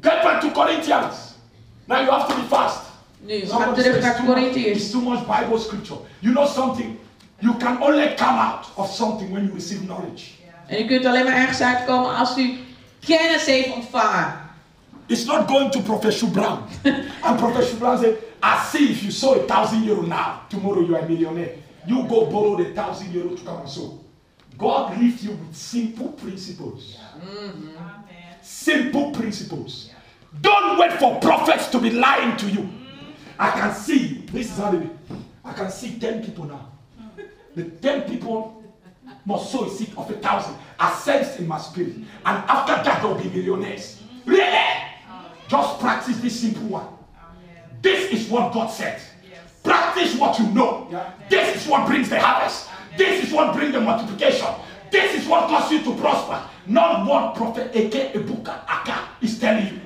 [0.01, 1.17] get back to Corinthians.
[1.85, 2.81] Now you have to be fast.
[3.21, 6.01] nu, we terug naar it's too much Bible scripture.
[6.19, 6.99] You know something?
[7.39, 10.40] You can only come out of something when you receive knowledge.
[10.71, 12.59] En u kunt alleen maar ergens uitkomen als u
[13.07, 14.39] kennis heeft ontvangen.
[15.07, 16.59] It's not going to Professor Brown.
[17.23, 20.95] and Professor Brown said, I see if you sow a thousand euro now, tomorrow you
[20.95, 21.51] are a millionaire.
[21.87, 23.99] You go borrow the thousand euro to come and sow.
[24.57, 26.99] God leaves you with simple principles.
[27.23, 28.37] Amen.
[28.43, 29.91] Simple principles.
[30.41, 32.69] Don't wait for prophets to be lying to you.
[33.39, 34.89] I can see, this is how they
[35.45, 36.69] I can see 10 people now.
[37.57, 38.60] The 10 people
[39.25, 40.55] must sow a seed of a thousand.
[40.79, 41.95] I sense in my spirit.
[41.97, 44.01] And after that, there will be millionaires.
[44.25, 44.69] Really?
[45.49, 46.87] Just practice this simple one.
[47.83, 49.01] This is what God said.
[49.63, 50.89] Practice what you know.
[51.29, 52.69] This is what brings the harvest.
[52.97, 54.49] This is what brings the multiplication.
[54.91, 56.43] This is what causes you to prosper.
[56.67, 59.81] Not what Prophet Eke Ebuka Aka is telling you.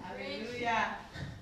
[0.00, 0.96] Hallelujah.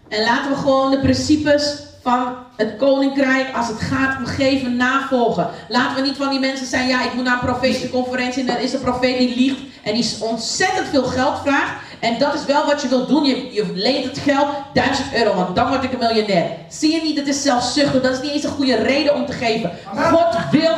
[0.09, 5.51] En laten we gewoon de principes van het koninkrijk als het gaat om geven navolgen.
[5.69, 8.57] Laten we niet van die mensen zijn, ja ik moet naar een profetische conferentie en
[8.57, 11.73] er is een profeet die liegt en die ontzettend veel geld vraagt.
[12.01, 13.25] En dat is wel wat je wilt doen.
[13.25, 16.51] Je, leent het geld, 1000 euro, want dan word ik een miljonair.
[16.69, 18.03] Zie je niet, het is zelfzuchtig.
[18.03, 19.71] Dat is niet eens een goede reden om te geven.
[19.95, 20.75] God wil,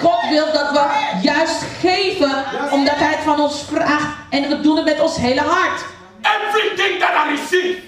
[0.00, 0.86] God wil dat we
[1.22, 4.16] juist geven, omdat Hij het van ons vraagt.
[4.30, 5.84] En we doen het met ons hele hart.
[6.20, 7.78] Everything that I receive,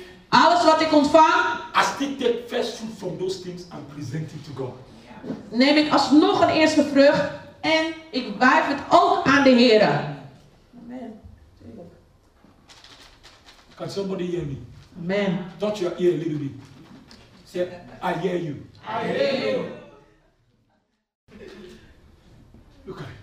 [0.44, 4.44] Alles wat ik ontvang, I still take first fruit from those things and present it
[4.44, 4.74] to God.
[5.48, 7.30] neem ik alsnog een eerste vrucht
[7.60, 9.82] en ik wijf het ook aan de Heer.
[9.82, 11.20] Amen.
[13.74, 14.56] Can somebody hear me?
[14.98, 15.38] Amen.
[15.58, 16.52] Touch your ear a little bit.
[17.44, 17.68] Say,
[18.02, 18.66] I hear you.
[18.88, 19.64] I hear you.
[22.84, 23.14] Look at it.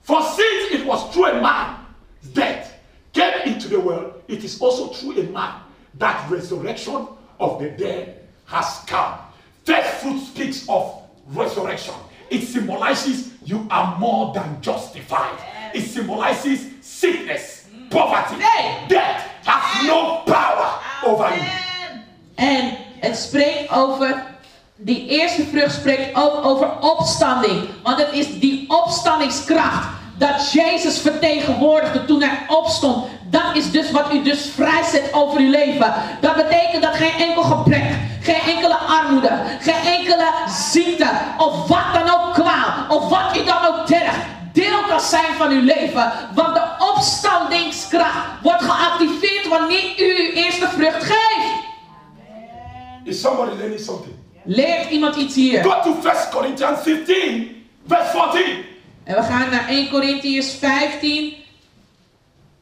[0.00, 2.72] For since it was through a man's death
[3.12, 7.06] came into the world, it is also through a man that resurrection
[7.38, 9.18] of the dead has come.
[9.64, 11.94] First fruit speaks of resurrection.
[12.30, 15.38] It symbolizes you are more than justified.
[15.74, 17.90] It symbolizes sickness, mm.
[17.90, 18.86] poverty, Hey.
[18.88, 21.46] death has no power over you.
[22.34, 24.24] En het spreekt over,
[24.76, 27.68] die eerste vrucht spreekt ook over opstanding.
[27.82, 29.88] Want het is die opstandingskracht
[30.20, 33.06] dat Jezus vertegenwoordigde toen hij opstond.
[33.30, 35.94] Dat is dus wat u dus vrijzet over uw leven.
[36.20, 37.84] Dat betekent dat geen enkel gebrek,
[38.20, 43.66] geen enkele armoede, geen enkele ziekte of wat dan ook kwaal of wat u dan
[43.66, 44.18] ook tergt
[44.52, 46.12] deel kan zijn van uw leven.
[46.34, 46.62] Want de
[46.94, 51.68] opstandingskracht wordt geactiveerd wanneer u uw eerste vrucht geeft.
[53.04, 54.14] Is somebody learning something?
[54.44, 55.62] Leert iemand iets hier?
[55.62, 58.69] Go to 1 Corinthians 15, verse 14.
[59.04, 61.34] En we gaan naar 1 Corinthians 15.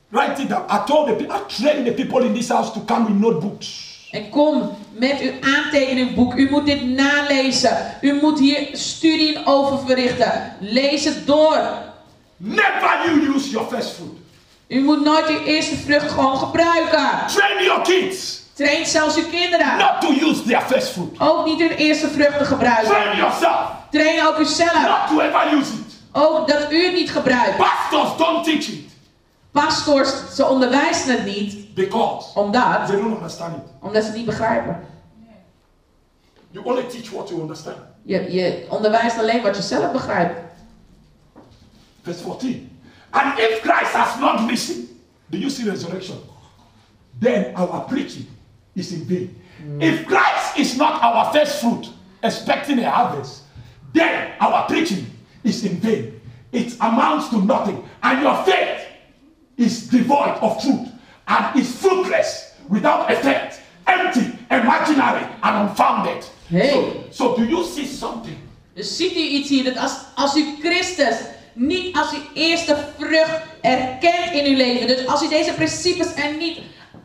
[0.08, 0.64] Write it down.
[0.70, 3.96] I told the people, I trained the people in this house to come with notebooks.
[4.10, 6.34] En kom met uw aantekeningboek.
[6.34, 7.76] U moet dit nalezen.
[8.00, 10.52] U moet hier studie over verrichten.
[10.60, 11.58] Lees het door.
[12.36, 14.10] Never you use your first fruit.
[14.68, 17.08] U moet nooit uw eerste vrucht gewoon gebruiken.
[17.26, 19.76] Train your kids Train zelfs uw kinderen.
[19.78, 21.10] not to use their first fruit.
[21.18, 22.86] Ook niet hun eerste vrucht te gebruiken.
[22.90, 24.72] Train yourself Train ook uzelf.
[24.72, 25.97] not to ever use it.
[26.12, 27.56] Ook dat u het niet gebruikt.
[27.56, 28.88] Pastors don't teach it
[29.50, 31.74] Pastors, ze onderwijzen het niet.
[31.74, 33.62] because Omdat, they don't understand it.
[33.80, 34.80] omdat ze het niet begrijpen.
[36.50, 37.76] You only teach what you understand.
[38.02, 40.40] Je, je onderwijst alleen wat je zelf begrijpt.
[42.02, 42.80] Verse 14.
[43.10, 44.88] And if Christ has not risen,
[45.26, 46.18] do you see resurrection?
[47.20, 48.26] Then our preaching
[48.72, 49.42] is in vain.
[49.78, 51.90] If Christ is not our first fruit,
[52.20, 53.42] expecting a harvest,
[53.92, 55.06] then our preaching
[55.48, 56.18] is in vain.
[56.52, 57.82] it amounts to nothing.
[58.02, 58.86] And your faith
[59.56, 60.88] is devoid of truth
[61.26, 66.24] and is fruitless, without effect, empty, imaginary, and unfounded.
[66.48, 66.70] Hey.
[66.70, 68.36] So, so do you see something?
[68.74, 71.16] Dus ziet u iets hier, dat als, als u Christus
[71.52, 76.36] niet als uw eerste vrucht erkent in uw leven, dus als u deze principes er
[76.36, 76.58] niet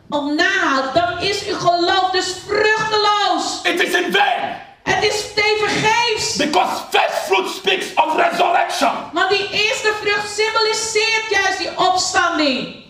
[0.08, 3.60] op nahoudt, dan is uw geloof dus vruchteloos.
[3.62, 4.56] It is in vain.
[4.84, 6.36] Het is tevergeefs.
[6.36, 8.92] Because first fruit speaks of resurrection.
[9.12, 12.82] Want die eerste vrucht symboliseert juist die opstanding.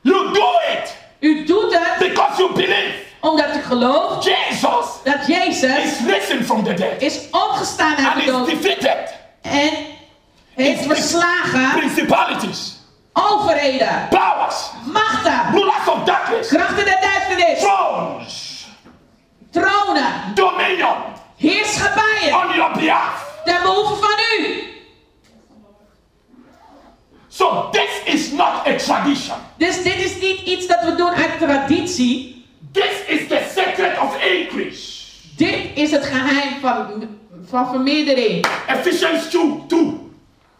[0.00, 5.84] You do it U doet het because you believe omdat u gelooft Jesus dat Jezus
[5.84, 9.14] is risen from the dead is opgestaan uit and de is dood defeated.
[9.42, 9.70] en
[10.54, 12.72] heeft Is verslagen Principalities,
[13.12, 18.53] overheden, powers, machten, rulers of darkness, krachten der duisternis, thrones,
[19.54, 20.96] tronen, dominion
[21.36, 23.40] heerschappijen on your behalf.
[23.44, 24.62] ten behoeve van u.
[27.28, 29.36] So this is not a tradition.
[29.56, 32.46] Dus dit is niet iets dat we doen uit traditie.
[32.72, 35.02] This is the secret of increase.
[35.36, 37.08] Dit is het geheim van,
[37.46, 38.46] van vermeerdering.
[38.66, 39.98] Ephesians 2, 2,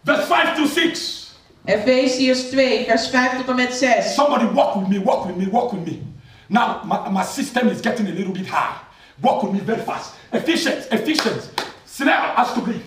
[0.04, 1.32] verse 5 to 6.
[1.64, 4.14] Efeziërs 2, vers 5 tot en met 6.
[4.14, 6.02] Somebody walk with me, walk with me, walk with me.
[6.48, 8.83] Now my, my system is getting a little bit high.
[9.22, 10.14] Walk with me very fast.
[10.32, 11.50] Ephesians, Ephesians.
[11.86, 12.82] Snell has to breathe.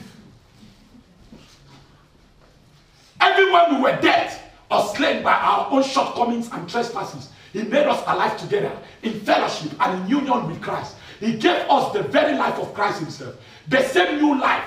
[3.22, 4.38] Everywhere we were dead
[4.70, 9.72] or slain by our own shortcomings and trespasses, He made us alive together in fellowship
[9.80, 10.96] and in union with Christ.
[11.20, 13.36] He gave us the very life of Christ Himself,
[13.70, 14.66] the same new life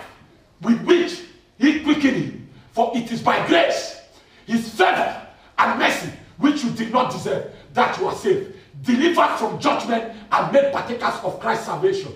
[0.62, 1.20] with which
[1.58, 2.48] He quickened Him.
[2.72, 4.00] For it is by grace,
[4.46, 5.26] His favor,
[5.58, 10.52] and mercy, which you did not deserve, that you are saved, delivered from judgment, and
[10.52, 12.12] made partakers of Christ's salvation.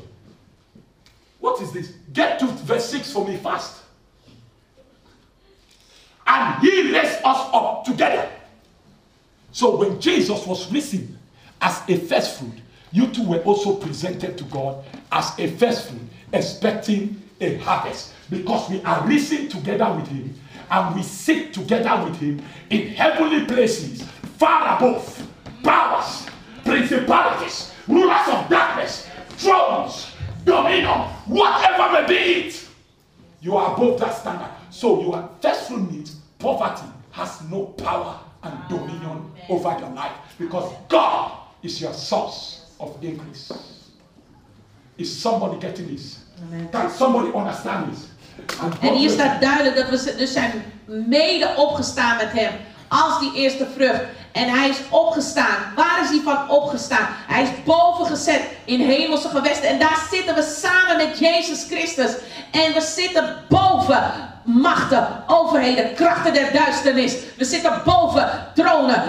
[1.40, 1.92] What is this?
[2.12, 3.82] Get to verse 6 for me fast.
[6.26, 8.30] And he raised us up together.
[9.52, 11.18] So when Jesus was risen
[11.60, 12.54] as a first fruit,
[12.92, 16.00] you two were also presented to God as a first fruit,
[16.32, 18.14] expecting a harvest.
[18.30, 20.34] Because we are risen together with him
[20.70, 24.02] and we sit together with him in heavenly places,
[24.38, 25.28] far above
[25.62, 26.26] powers,
[26.64, 32.68] principalities, rulers of darkness, thrones, dominion, whatever may be it.
[33.40, 34.50] You are above that standard.
[34.70, 40.12] So you are first fruit means poverty has no power and dominion over your life
[40.38, 43.52] because God is your source of increase.
[44.96, 46.24] Is somebody getting this?
[46.72, 48.08] Can somebody understand this?
[48.60, 52.52] And En hier staat duidelijk dat we dus zijn mede opgestaan met hem
[52.88, 54.04] als die eerste vrucht.
[54.34, 55.56] En hij is opgestaan.
[55.76, 57.08] Waar is hij van opgestaan?
[57.26, 59.68] Hij is boven gezet in hemelse gewesten.
[59.68, 62.10] En daar zitten we samen met Jezus Christus.
[62.50, 64.02] En we zitten boven
[64.44, 67.14] machten, overheden, krachten der duisternis.
[67.36, 69.02] We zitten boven tronen,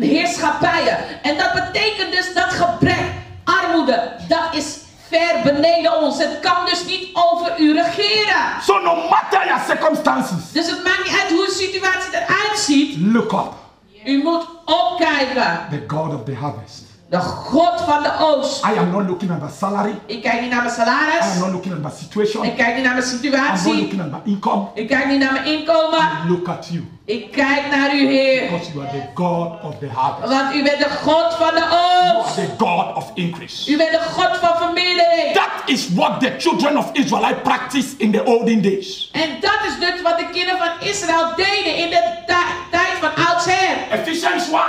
[0.00, 0.98] heerschappijen.
[1.22, 3.04] En dat betekent dus dat gebrek,
[3.44, 4.76] armoede, dat is
[5.08, 6.18] ver beneden ons.
[6.18, 8.42] Het kan dus niet over u regeren.
[8.62, 12.96] So no matter your circumstances, Dus het maakt niet uit hoe de situatie eruit ziet.
[13.00, 13.61] look up.
[14.04, 15.66] U moet opkijken.
[15.70, 16.81] The God of the harvest.
[17.12, 18.64] De God van de oost.
[18.64, 19.94] I am not looking at my salary.
[20.06, 21.38] Ik kijk niet naar mijn I am salaris.
[21.38, 22.44] not looking at my situation.
[22.44, 23.74] Ik kijk niet naar mijn I'm not situatie.
[23.80, 24.66] looking at my income.
[24.74, 25.98] Ik kijk niet naar mijn inkomen.
[25.98, 28.40] I look at you Ik kijk naar u, Heer.
[28.50, 30.32] because you are the God of the harvest.
[30.32, 32.34] Want u bent de God van de You are oost.
[32.34, 33.70] the God of increase.
[33.70, 35.32] U bent de God van vermeerdering.
[35.34, 39.08] That is what the children of Israel practiced in the olden days.
[39.12, 43.24] En dat is dus wat de kinderen van Israël deden in de ti- tijd van
[43.26, 43.76] oudsher.
[43.90, 44.60] Ephesians 1,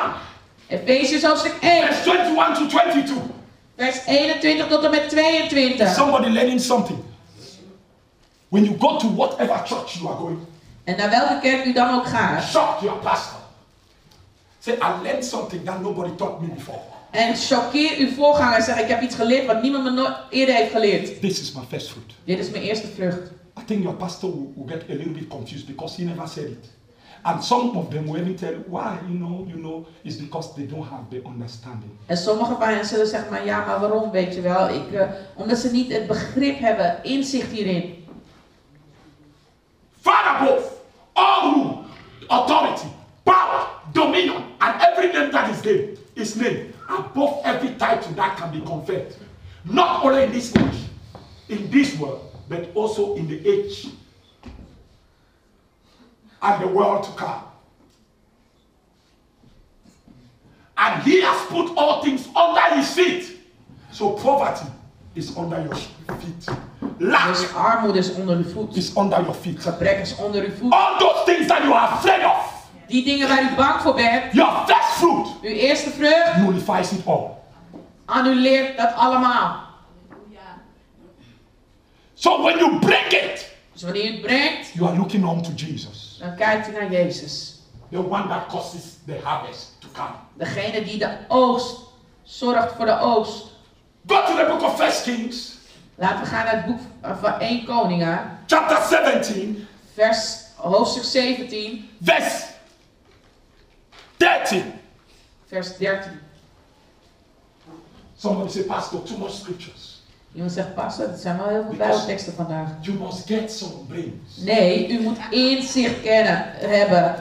[0.74, 3.14] Efeziërs hoofdstuk 1, verse 21 to 22.
[3.78, 5.94] vers 21 tot en met 22.
[5.94, 7.00] Somebody learning something.
[8.50, 10.40] When you go to whatever church you are going,
[10.84, 12.44] En naar welke kerk u dan ook gaat.
[12.44, 13.38] shock your pastor.
[14.60, 16.80] Say, I learned something that nobody taught me before.
[17.12, 20.56] En choqueer uw voorganger en zeg ik heb iets geleerd wat niemand me nooit eerder
[20.56, 21.22] heeft geleerd.
[21.22, 22.14] This is my first fruit.
[22.24, 23.32] Dit is mijn eerste vrucht.
[23.60, 26.46] I think your pastor will, will get a little bit confused because he never said
[26.46, 26.70] it.
[27.26, 30.54] And some of them will even tell you why, you know, you know, it's because
[30.56, 31.98] they don't have the understanding.
[32.06, 34.70] En sommige van hen zullen zeggen, maar ja, maar waarom weet je wel?
[34.70, 38.06] Ik, eh, omdat ze niet het begrip hebben, inzicht hierin.
[40.02, 40.70] Far above
[41.14, 41.76] all rule,
[42.28, 42.88] authority,
[43.24, 48.52] power, dominion, and every name that is named is named above every title that can
[48.52, 49.16] be conferred.
[49.62, 50.90] Not only in this age,
[51.48, 53.88] in this world, but also in the age
[56.44, 57.42] and the world to come.
[60.76, 63.38] And he has put all things under his feet.
[63.92, 64.66] So poverty
[65.16, 66.48] is under your feet.
[67.00, 68.76] lack Dus armoede is onder uw voet.
[68.76, 69.60] is under your feet.
[69.62, 70.72] Gebrek is onder uw voet.
[70.74, 72.52] All those things that you are afraid of,
[72.88, 77.06] Die dingen waar u bang voor bent, your first fruit uw eerste vrucht, nullifies it
[77.08, 77.30] all.
[78.06, 79.62] annuleert dat allemaal.
[82.14, 85.52] So when you break it, Dus wanneer u het brengt, you are looking on to
[85.56, 87.58] Jesus, dan kijkt u naar Jezus.
[87.92, 90.16] the one that causes the harvest to come.
[90.34, 91.78] Degene die de oogst
[92.24, 93.46] zorgt voor de oogst.
[94.08, 95.54] Go to the book of First Kings,
[95.96, 96.80] Laten we gaan naar het boek
[97.20, 102.46] van 1 Koningen, chapter 17, vers, hoofdstuk 17, verse
[104.18, 104.74] 13.
[105.48, 106.20] vers 13.
[108.16, 109.93] Somebody say, Pastor, too much scriptures.
[110.34, 112.68] Iemand zegt, pastor, dat zijn wel heel veel bijbelteksten vandaag.
[112.82, 114.38] You must get some brains.
[114.38, 117.16] Nee, u moet inzicht kennen, hebben.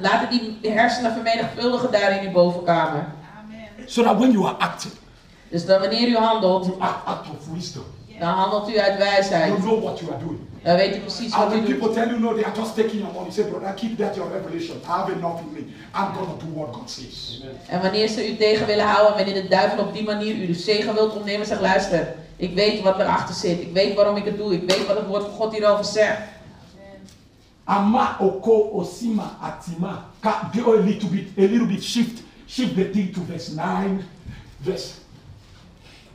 [0.00, 3.06] Laten die hersenen vermenigvuldigen daar in uw bovenkamer.
[3.86, 4.92] So that when you are acting,
[5.48, 7.82] Dus dan wanneer u handelt, you act out of wisdom.
[8.18, 9.46] dan handelt u uit wijsheid.
[9.46, 10.38] You know what you are doing.
[10.62, 11.78] Dan weet u precies And wat u doet.
[11.78, 14.30] people tell you no, they are just taking your money, say, brother, keep that your
[14.32, 14.76] revelation.
[14.84, 15.60] I have enough in me.
[15.94, 17.42] I'm gonna do what God says.
[17.68, 20.54] En wanneer ze u tegen willen houden, wanneer de duivel op die manier u de
[20.54, 22.14] zegen wilt ontnemen, zeg luister.
[22.40, 23.60] Ik weet wat erachter zit.
[23.60, 24.54] Ik weet waarom ik het doe.
[24.54, 26.20] Ik weet wat het woord van God hierover zegt.
[27.64, 30.04] Ama oko osima atima.
[30.20, 34.04] Ka go a little bit, a little bit shift, shift the thing to verse 9,
[34.62, 34.92] verse.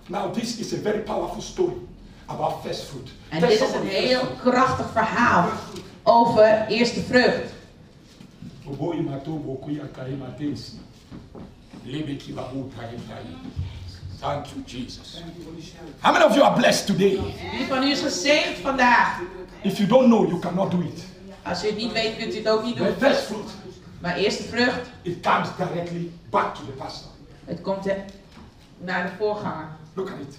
[0.07, 1.77] Now this is a very powerful story
[2.25, 3.09] about first fruit.
[3.29, 5.49] En dit is een heel krachtig verhaal
[6.03, 7.53] over eerste vrucht.
[8.65, 10.79] Obo imatobo kuya kaima tensi.
[11.83, 13.25] Lebe kiba uta hitai.
[14.25, 15.21] Thank you, Jesus.
[16.01, 17.17] How many of you are blessed today?
[17.57, 19.19] Wie van u is gezegend vandaag?
[19.61, 21.03] If you don't know, you cannot do it.
[21.43, 22.93] Als u het niet weet, kunt u het ook niet The doen.
[22.97, 23.49] first fruit,
[24.01, 27.09] Maar eerste vrucht, it comes directly back to the pastor.
[27.45, 27.95] het komt hè,
[28.77, 29.67] naar de voorganger.
[29.93, 30.37] Look at it.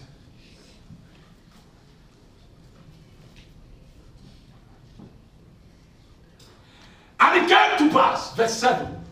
[7.19, 9.05] And it came to pass, verse 7.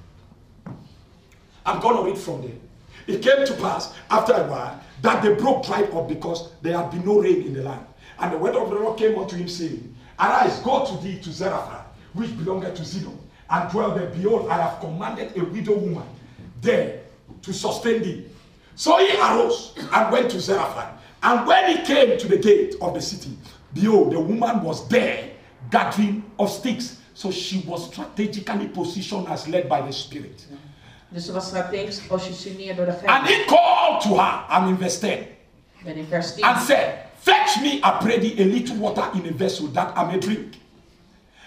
[1.67, 2.59] I'm going to read from there.
[3.07, 6.91] It came to pass after a while that the brook dried up because there had
[6.91, 7.87] been no rain in the land.
[8.19, 11.33] And the word of the Lord came unto him, saying, Arise, go to thee to
[11.33, 13.19] Zarephath, which belongeth to Zidon,
[13.51, 14.11] and dwell there.
[14.11, 16.07] Behold, I have commanded a widow woman
[16.61, 17.01] there
[17.43, 18.27] to sustain thee.
[18.77, 21.01] So he arose and went to Zarephath.
[21.23, 23.37] And when he came to the gate of the city,
[23.73, 25.31] behold, the woman was there
[25.71, 27.01] gathering of sticks.
[27.15, 30.45] So she was strategically positioned as led by the Spirit.
[31.15, 34.99] Dus ze was strategisch gepositioneerd door de And he called to her, I'm in verse
[34.99, 35.11] 10,
[35.85, 36.45] Ik in vers 10.
[36.45, 40.05] and said, Fetch me, I pray thee, a little water in a vessel that I
[40.05, 40.55] may drink.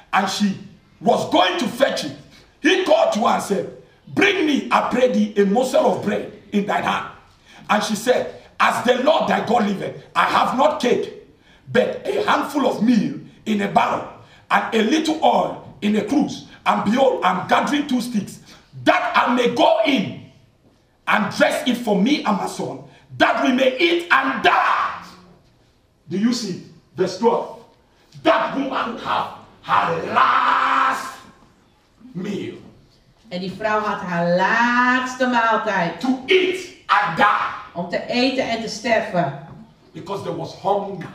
[0.10, 0.56] And she
[1.02, 2.16] was going to fetch it.
[2.62, 3.70] He called to her and said,
[4.08, 7.08] Bring me, I pray thee, a morsel of bread in thine hand.
[7.70, 11.14] And she said, As the Lord thy God liveth, I have not cake,
[11.72, 14.08] but a handful of meal in a barrel,
[14.50, 16.48] and a little oil in a cruse.
[16.66, 18.40] And behold, I'm gathering two sticks,
[18.84, 20.22] that I may go in
[21.08, 22.80] and dress it for me and my son,
[23.18, 25.04] that we may eat and die.
[26.10, 26.64] Do you see?
[26.96, 27.60] Verse 12.
[28.24, 29.28] That woman have
[29.62, 31.14] her last
[32.16, 32.56] meal
[33.30, 38.62] En die vrouw had haar laatste maaltijd to eat and die om te eten en
[38.62, 39.40] te sterven.
[39.94, 41.08] because there was hunger,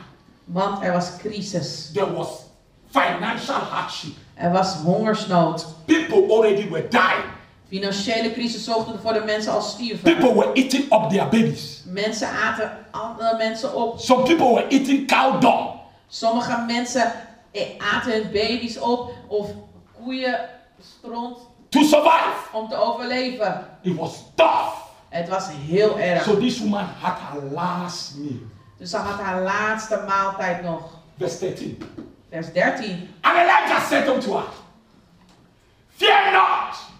[0.45, 1.91] Want er was crisis.
[1.93, 2.43] there was
[2.91, 4.13] financial hardship.
[4.35, 5.65] Er was hongersnood.
[5.85, 7.29] People already were dying.
[7.73, 10.15] Financiële crisis zorgde ervoor dat mensen al stierven.
[10.15, 11.83] People were eating up their babies.
[11.85, 13.99] Mensen aten andere mensen op.
[13.99, 15.69] Some people were eating cow dung.
[16.07, 17.11] Sommige mensen
[17.51, 17.61] eh,
[17.95, 19.49] aten hun baby's op of
[20.03, 20.49] koeien
[20.81, 21.37] stront
[21.69, 22.35] to survive.
[22.51, 23.65] om te overleven.
[23.81, 24.73] It was tough.
[25.09, 26.23] Het was heel erg.
[26.23, 28.39] So this woman had her last meal.
[28.77, 30.81] Dus ze had haar laatste maaltijd nog.
[31.17, 31.83] Verse 13.
[32.29, 33.09] Vers 13.
[33.21, 34.47] And Elijah said unto her,
[35.95, 36.91] Fear not.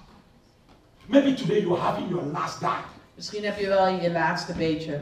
[1.08, 2.84] Maybe today you're having your last dime.
[3.16, 5.01] Misschien heb je wel je laatste beetje.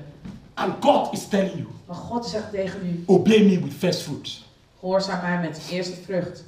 [0.53, 4.45] And God is telling you, Maar God zegt tegen u, obey me with first fruits.
[4.79, 6.43] gehoorzaam mij met de eerste vrucht.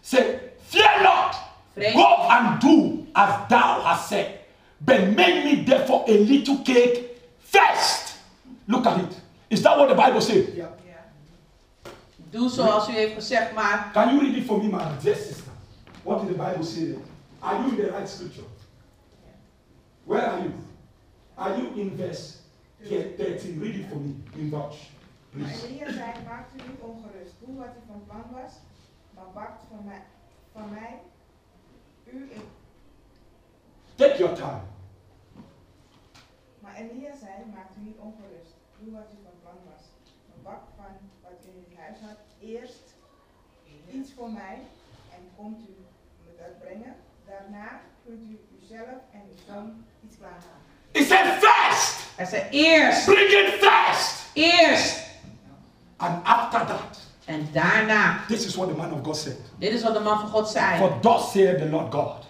[0.00, 1.36] Say, fear not.
[1.92, 4.26] Go and do as thou hast said.
[4.78, 7.00] But make me therefore a little cake
[7.38, 8.14] first.
[8.64, 9.16] Look at it.
[9.48, 10.44] Is that what the Bible says?
[10.54, 10.66] Yeah.
[12.30, 15.52] Doe zoals u heeft gezegd, maar Can you read it for me, my dear sister?
[16.02, 16.94] What did the Bible say?
[17.38, 18.44] Are you in the right scripture?
[20.06, 20.52] Where are you?
[21.36, 22.42] Are you in verse
[22.88, 23.60] 13?
[23.60, 24.76] Read it for me in Dutch,
[25.32, 25.66] Maar please.
[25.66, 27.34] Elia zei, maakt u niet ongerust.
[27.40, 28.52] Doe wat u van plan was,
[29.14, 30.02] maar bakt van mij,
[30.52, 31.00] van mij
[32.12, 32.42] u in.
[33.94, 34.62] Take your time.
[36.60, 38.54] Maar Elia zei, maakt u niet ongerust.
[38.78, 39.82] Doe wat u van plan was,
[40.28, 40.84] maar bakt van
[41.22, 42.94] wat wat in uw huis had, eerst
[43.92, 44.58] iets voor mij
[45.14, 45.72] en komt u
[46.24, 46.94] me dat brengen.
[47.26, 49.84] Daarna kunt u uzelf en uw zoon.
[50.92, 54.14] He said, First, Hij zei eerst, bring it first.
[54.34, 55.02] eerst
[55.96, 58.26] And after that, And daarna.
[58.28, 59.36] this is what the man of God said.
[59.58, 60.78] Dit is wat de man van God zei.
[60.78, 62.24] For thus saith the Lord God.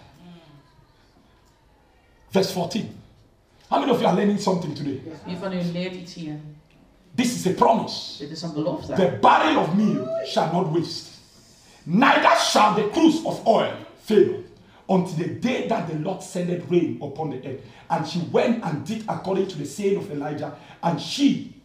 [2.29, 2.89] Verse 14.
[3.69, 5.01] How many of you are learning something today?
[5.25, 6.39] Wie van u leert iets hier?
[7.15, 8.17] This is a promise.
[8.17, 8.93] Dit is een belofte.
[8.93, 11.09] The barrel of meal shall not waste,
[11.83, 13.71] neither shall the cruse of oil
[14.03, 14.43] fail
[14.87, 17.61] until the day that the Lord sendeth rain upon the earth.
[17.89, 21.55] And she went and did according to the saying of Elijah, and she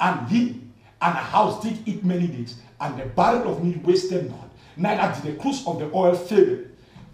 [0.00, 0.60] and he
[1.00, 5.14] and her house did eat many days, and the barrel of meal wasted not, neither
[5.20, 6.58] did the cruse of the oil fail,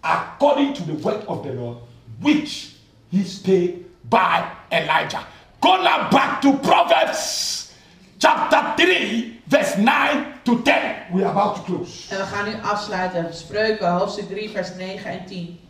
[0.02, 1.78] according to the word of the Lord,
[2.20, 2.76] which
[3.10, 5.26] he spake by Elijah.
[5.60, 7.74] Go now back to Proverbs
[8.18, 10.74] chapter 3, verse 9 to 10.
[11.12, 12.10] We are about to close.
[12.10, 13.34] En we gaan nu afsluiten.
[13.34, 15.60] Spreuken, hoofdstuk 3, vers 9 en 10.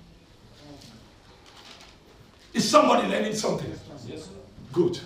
[2.50, 3.70] Is somebody learning something?
[4.06, 4.20] Yes.
[4.72, 5.02] Good.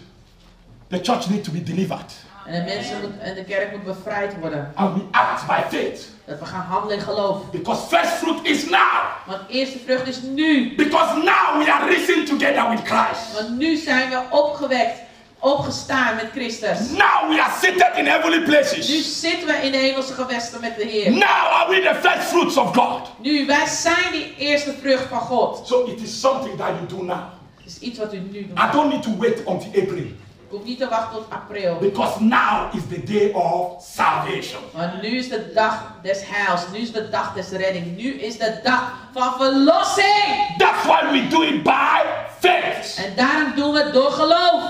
[0.89, 2.13] The church needs to be delivered.
[2.47, 4.73] En de, mensen moet, en de kerk moet bevrijd worden.
[4.75, 6.09] And we act by faith.
[6.25, 7.51] Dat we gaan handelen in geloof.
[7.51, 9.03] Because first fruit is now.
[9.27, 10.75] Want eerste vrucht is nu.
[10.77, 13.33] Because now we are risen together with Christ.
[13.33, 15.01] Want nu zijn we opgewekt,
[15.39, 16.79] opgestaan met Christus.
[16.91, 19.21] Now we are seated in heavenly Nu places.
[19.21, 21.11] zitten we in de hemelse gewesten met de Heer.
[21.11, 21.23] Now
[21.53, 23.01] are we the first fruits of God.
[23.19, 25.67] Nu, wij zijn die eerste vrucht van God.
[25.67, 27.19] So it is something that you do now.
[27.57, 28.59] Het is iets wat u nu doet.
[28.59, 30.05] I don't need to wait until April.
[30.49, 31.77] Ik hoef niet te wachten tot april.
[31.81, 34.61] Because now is the day of salvation.
[34.73, 36.61] Want nu is de dag des heils.
[36.73, 37.97] Nu is de dag des redding.
[37.97, 40.57] Nu is de dag van verlossing.
[40.59, 42.01] That's why we do it by
[42.41, 43.05] faith.
[43.07, 44.63] En daarom doen we het door geloof.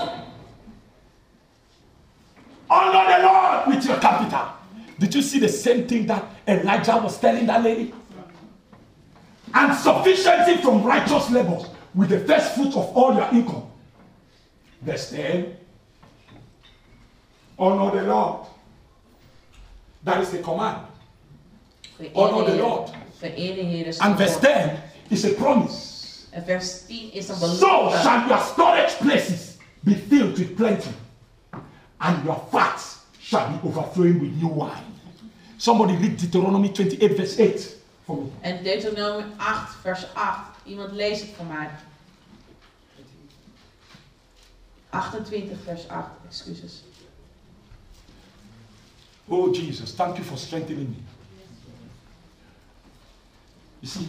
[2.69, 4.47] Honor the Lord with your capital.
[4.99, 7.93] Did you see the same thing that Elijah was telling that lady?
[9.53, 11.65] And sufficiency from righteous labors
[11.95, 13.69] with the first fruit of all your income.
[14.81, 15.55] Verse 10.
[17.57, 18.47] Honor the Lord.
[20.03, 20.85] That is the command.
[22.13, 22.91] Honor the Lord.
[23.19, 25.97] Vereer de Heer is And verse 10 is a promise.
[26.37, 30.89] En vers 10 is een So shall your storage places be filled with plenty,
[32.01, 34.93] and your vats shall be overflowing with new wine.
[35.57, 37.75] Somebody read Deuteronomy 28, verse 8
[38.05, 38.31] for me.
[38.41, 40.57] En Deuteronomy 8, vers 8.
[40.65, 41.69] Iemand leest het voor mij.
[44.89, 46.09] 28, vers 8.
[46.27, 46.83] Excuses.
[49.27, 50.97] Oh, Jesus, thank you for strengthening me.
[53.81, 54.07] You see,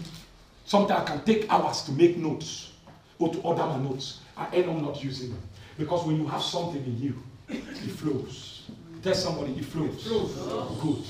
[0.65, 2.73] sometimes I can take hours to make notes
[3.19, 4.21] or to order my notes.
[4.37, 5.43] I end up not using them.
[5.77, 7.15] Because when you have something in you,
[7.49, 8.71] it flows.
[9.03, 10.05] Tell somebody it flows.
[10.81, 11.05] Good.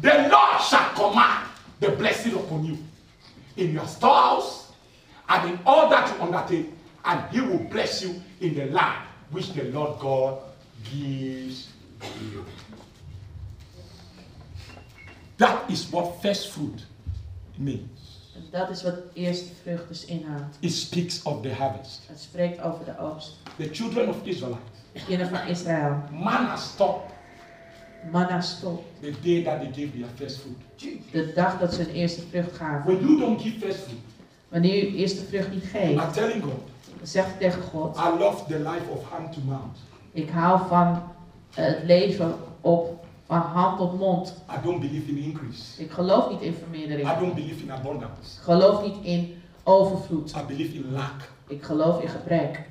[0.00, 1.48] The Lord shall command
[1.80, 2.78] the blessing upon you
[3.56, 4.72] in your storehouse
[5.28, 6.70] and in all that you undertake,
[7.04, 10.38] and He will bless you in the land which the Lord God
[10.90, 11.68] gives
[12.32, 12.44] you.
[15.36, 16.84] That is what first fruit
[17.56, 17.88] means.
[18.50, 20.56] Dat is wat eerste vrucht dus inhoudt.
[20.60, 22.00] It speaks of the harvest.
[22.06, 23.36] Het spreekt over de oogst.
[23.56, 25.96] The children of Israelites, De kinderen van Israël.
[26.12, 27.16] manna stopped
[28.12, 28.84] Manna stop.
[29.00, 31.00] the day that they gave their first fruit.
[31.12, 32.84] De dag dat ze hun eerste vrucht gaven.
[32.94, 33.98] When you don't give first fruit,
[34.48, 36.60] Wanneer je eerste vrucht niet geeft, I'm telling God,
[36.98, 37.96] dan zegt je tegen God.
[37.96, 39.76] I love the life of hand to mouth.
[40.12, 41.02] Ik hou van
[41.54, 44.34] het leven op van hand tot mond.
[44.50, 45.82] I don't believe in increase.
[45.82, 47.18] Ik geloof niet in I vermeerdering.
[47.18, 48.36] don't believe in abundance.
[48.36, 50.30] Ik geloof niet in overvloed.
[50.36, 51.30] I believe in lack.
[51.46, 52.67] Ik geloof in gebrek.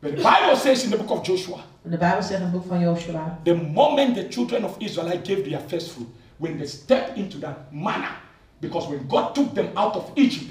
[0.00, 2.66] But the Bible says in the book of Joshua, de Bijbel zegt in het boek
[2.66, 3.38] van Joshua.
[3.44, 7.72] the moment the children of Israel gave their first fruit, when they stepped into that
[7.72, 8.10] manna,
[8.60, 10.50] because when God took them out of Egypt,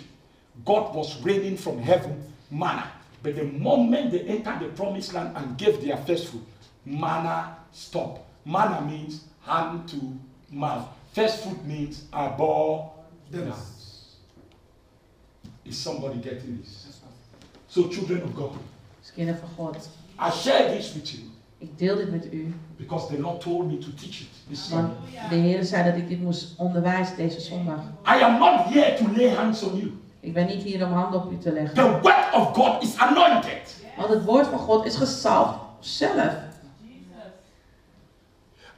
[0.66, 2.84] God was raining from heaven manna.
[3.24, 6.44] But the moment they entered the promised land and gave their first fruit,
[6.86, 8.22] manna stopped.
[8.46, 9.96] Manna means hand to
[10.50, 10.88] mouth.
[11.14, 12.90] First fruit means above
[13.30, 14.16] abundance.
[15.66, 17.00] Is somebody getting this?
[17.68, 18.58] So, children of God,
[19.08, 19.90] Als kinderen van God.
[20.20, 21.24] I share this with you
[21.58, 22.54] Ik deel dit met u.
[22.78, 24.94] because the Lord told me to teach it this Want
[25.30, 27.80] de Heer zei dat ik dit moest onderwijzen deze zondag.
[28.06, 29.92] I am not here to lay hands on you.
[30.20, 31.76] Ik ben niet hier om handen op u te leggen.
[31.76, 33.84] The word of God is anointed.
[33.98, 36.34] Want het woord van God is gezalfd zelf.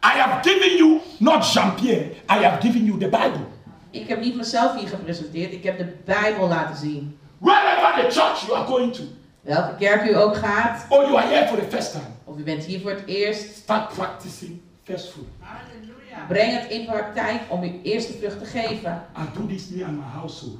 [0.03, 3.45] I have given you not Jean-Pierre, I have given you the Bible.
[3.89, 5.51] Ik heb niet mezelf hier gepresenteerd.
[5.51, 7.17] Ik heb de Bijbel laten zien.
[7.37, 9.03] Wherever the church you are going to,
[9.41, 10.85] Welke kerk u ook gaat.
[10.89, 13.55] or you are here for the first time, Of u bent hier voor het eerst.
[13.55, 15.27] Start practicing first fruit.
[15.39, 16.27] Hallelujah.
[16.27, 19.05] Breng het in praktijk om uw eerste vrucht te geven.
[19.17, 20.57] I do this me and my household.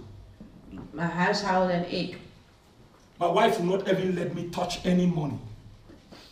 [0.92, 2.18] Mijn huishouden en ik.
[3.18, 5.38] My wife will not even let me touch any money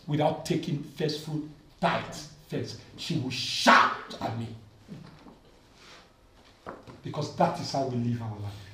[0.04, 1.44] without taking first fruit
[1.78, 2.78] tithe first.
[2.96, 4.46] She will shout at me.
[7.02, 8.67] Because that is how we live our life.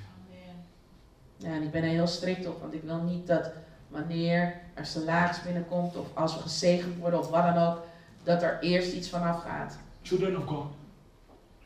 [1.45, 3.51] Ja, en ik ben er heel strikt op, want ik wil niet dat
[3.89, 7.83] wanneer er salaris binnenkomt of als we gezegend worden of wat dan ook,
[8.23, 9.79] dat er eerst iets vanaf gaat.
[10.03, 10.67] Children of God,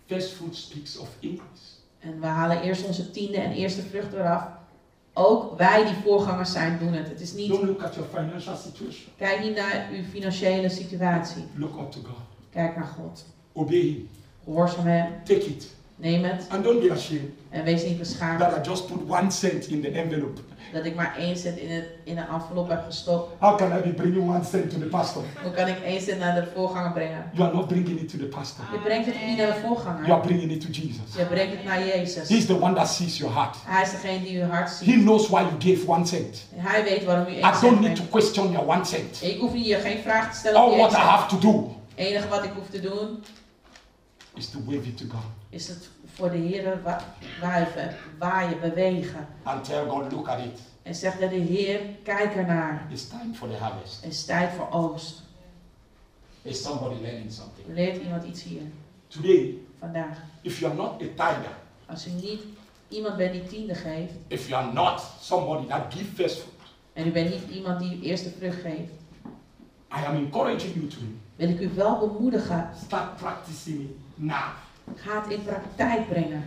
[0.06, 1.62] first fruit speaks of increase.
[1.98, 4.42] En we halen eerst onze tiende en eerste vrucht eraf.
[5.12, 7.08] Ook wij die voorgangers zijn doen het.
[7.08, 9.12] Het is niet, Don't look at your financial situation.
[9.16, 11.44] kijk niet naar uw financiële situatie.
[11.54, 12.18] Look up to God.
[12.50, 13.24] Kijk naar God.
[13.52, 14.08] Obey Him.
[14.44, 15.12] Gehoorzaam hem.
[15.24, 15.76] Take it.
[16.00, 16.46] Neem het.
[16.48, 19.80] And don't be ashamed En wees niet beschaamd that I just put one cent in
[19.80, 20.40] the envelope.
[20.72, 23.32] dat ik maar één cent in, het, in een envelop heb gestopt.
[23.38, 25.22] How can I be bringing one cent to the pastor?
[25.42, 27.30] Hoe kan ik één cent naar de voorganger brengen?
[27.32, 28.64] You are not bringing it to the pastor.
[28.72, 30.12] Je brengt het niet naar de You voorganger.
[30.12, 31.14] are bringing it to Jesus.
[31.16, 32.28] Je brengt het naar Jezus.
[32.28, 33.56] He's the one that sees your heart.
[33.64, 35.02] Hij is degene die uw hart He ziet.
[35.02, 36.44] knows why you gave one cent.
[36.56, 39.18] En hij weet waarom u één I don't cent need to question your one cent.
[39.22, 41.04] Ik hoef hier geen vraag te stellen All what I cent.
[41.06, 43.22] have to do Het enige wat ik hoef te doen,
[44.34, 46.80] is to wave it to God is het voor de Heer
[47.40, 49.26] wuiven, waaien, bewegen.
[49.42, 50.60] and tell God, look at it.
[50.82, 52.86] En zeg dat de Heer, kijk ernaar.
[52.90, 54.02] It's time for the harvest.
[54.02, 55.22] Het is tijd voor oogst.
[56.42, 57.66] Is somebody learning something?
[57.68, 58.62] Leert iemand iets hier,
[59.06, 60.18] Today, vandaag.
[60.42, 61.50] if you are not a tither,
[61.86, 62.40] Als u niet
[62.88, 66.54] iemand bent die tiende geeft, if you are not somebody that gives first fruit,
[66.92, 68.92] en u bent niet iemand die eerste vrucht geeft,
[69.90, 71.08] I am encouraging you today.
[71.36, 72.70] wil ik u wel bemoedigen.
[72.84, 74.42] Start practicing now.
[74.94, 76.44] Ga het in praktijk brengen.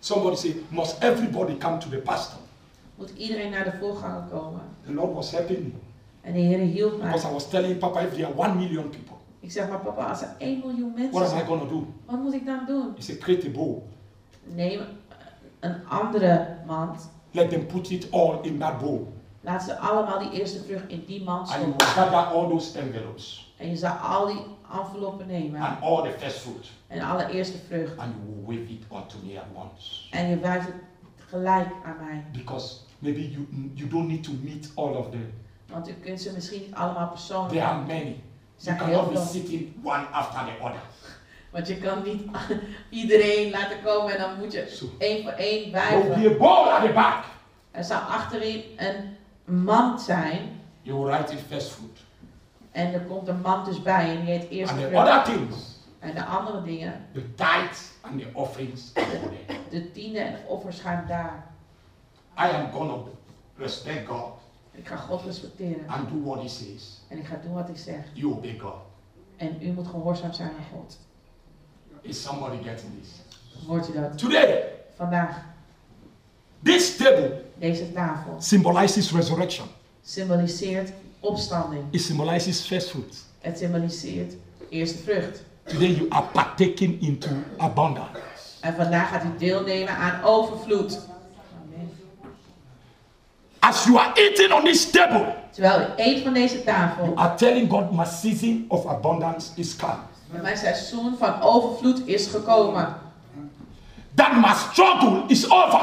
[0.00, 2.38] Somebody say, must everybody come to the pastor?
[2.94, 4.60] Moet iedereen naar de voorganger komen.
[4.86, 5.70] The Lord was helping me
[6.20, 7.06] En de Heer hielp mij.
[7.06, 10.04] because I was telling Papa, if there are one million people, Ik zeg maar, papa,
[10.08, 11.86] als er 1 miljoen mensen what am I to do?
[12.06, 12.92] wat moet ik dan doen?
[12.96, 13.82] He said, create a bowl.
[14.44, 14.80] Neem
[15.60, 17.10] een andere mand.
[17.30, 19.12] Let them put it all in that bowl.
[19.40, 21.86] Laat ze allemaal die eerste vrucht in die mand And you stoppen.
[21.86, 24.40] gather all those envelopes En je zal al die
[24.72, 25.60] enveloppen nemen.
[25.60, 27.98] and all the first fruit, En alle eerste vrucht.
[27.98, 30.08] and you will wave it unto me at once.
[30.10, 30.74] En je wijst het
[31.28, 32.24] gelijk aan mij.
[32.32, 35.32] Because maybe you you don't need to meet all of them.
[35.66, 37.52] Want u kunt ze misschien niet allemaal persoonlijk.
[37.52, 38.16] There are many.
[38.56, 40.80] You cannot be sitting one after the other.
[41.50, 42.22] Want je kan niet
[43.00, 47.24] iedereen laten komen en dan moet je So één voor één wijven.
[47.70, 49.16] Er zal achterin een
[49.64, 50.60] mand zijn.
[50.82, 51.98] You will write it first fruit.
[52.78, 55.08] En er komt een mand dus bij en die heet And the vrucht.
[55.08, 55.56] other things,
[55.98, 58.92] En de andere dingen, the tithes and the offerings,
[59.70, 61.46] de tiende en de offers gaan daar.
[62.38, 63.08] I am to
[63.56, 64.32] respect God
[64.70, 65.88] Ik ga God respecteren.
[65.88, 67.00] and do what He says.
[67.08, 68.08] En ik ga doen wat hij zegt.
[68.12, 68.74] You obey God.
[69.36, 70.98] En u moet gehoorzaam zijn aan God.
[72.00, 73.08] Is somebody getting this?
[73.66, 74.18] Hoort u dat?
[74.18, 74.64] Today,
[74.96, 75.36] Vandaag,
[76.62, 79.66] this table deze tafel symbolizes resurrection.
[80.02, 81.84] symboliseert opstanding.
[81.90, 83.16] It symbolizes first fruit.
[83.40, 84.34] Het symboliseert
[84.70, 85.42] eerste vrucht.
[85.64, 88.18] Today you are partaking into abundance.
[88.60, 90.98] En vandaag gaat u deelnemen aan overvloed.
[91.66, 91.90] Amen.
[93.58, 97.34] As you are eating on this table, Terwijl u eet van deze tafel, you are
[97.34, 99.92] telling God my season of abundance is come.
[100.32, 102.96] dat mijn seizoen van overvloed is gekomen.
[104.14, 105.80] That my struggle is over.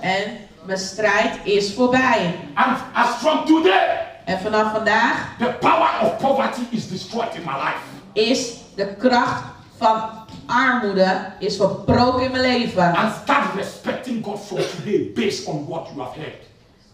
[0.00, 0.22] En
[0.64, 2.34] mijn strijd is voorbij.
[2.54, 7.54] And as from today, En vanaf vandaag the power of poverty is destroyed in my
[7.54, 7.78] life.
[8.12, 9.44] is de kracht
[9.76, 10.10] van
[10.46, 12.94] armoede is verbroken in mijn leven.
[12.94, 16.44] And start respecting God from today based on what you have heard.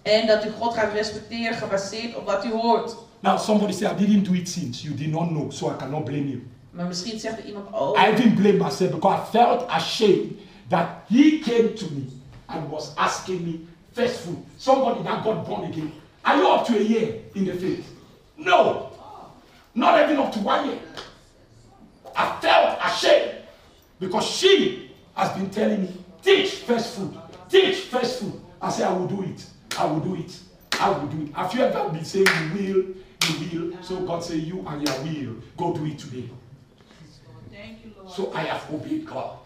[0.02, 2.96] En dat u God gaat respecteren gebaseerd op wat u hoort.
[3.20, 6.04] Now somebody say, I didn't do it since you did not know, so I cannot
[6.04, 6.46] blame you.
[6.70, 10.32] Maar misschien zegt er iemand, oh, I even blame myself because I felt ashamed
[10.68, 12.04] that he came to me
[12.46, 13.60] and was asking me
[13.92, 14.38] first food.
[14.56, 15.92] Somebody that got born again.
[16.24, 17.86] Are you up to a year in the faith?
[18.36, 18.90] No.
[19.74, 20.78] Not even up to one year.
[22.14, 23.38] I felt ashamed
[23.98, 27.16] because she has been telling me, teach first food,
[27.48, 28.40] teach first food.
[28.60, 29.44] I said, I will do it.
[29.78, 30.38] I will do it.
[30.78, 31.32] I will do it.
[31.34, 32.84] Have you ever been saying you will,
[33.50, 33.82] you will?
[33.82, 36.28] So God said, you and your will, go do it today.
[37.84, 39.38] You, So I have obeyed God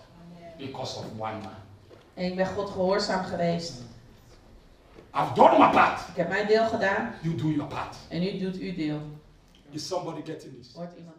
[0.59, 1.57] because of one man.
[2.15, 3.73] en ik ben God gehoorzaam geweest.
[5.19, 6.01] I've done my part.
[6.09, 7.97] Ik heb mijn deel gedaan You do your part.
[8.09, 9.01] en u doet uw deel.
[9.71, 10.73] Is somebody getting this?
[10.75, 11.16] Hoort iemand?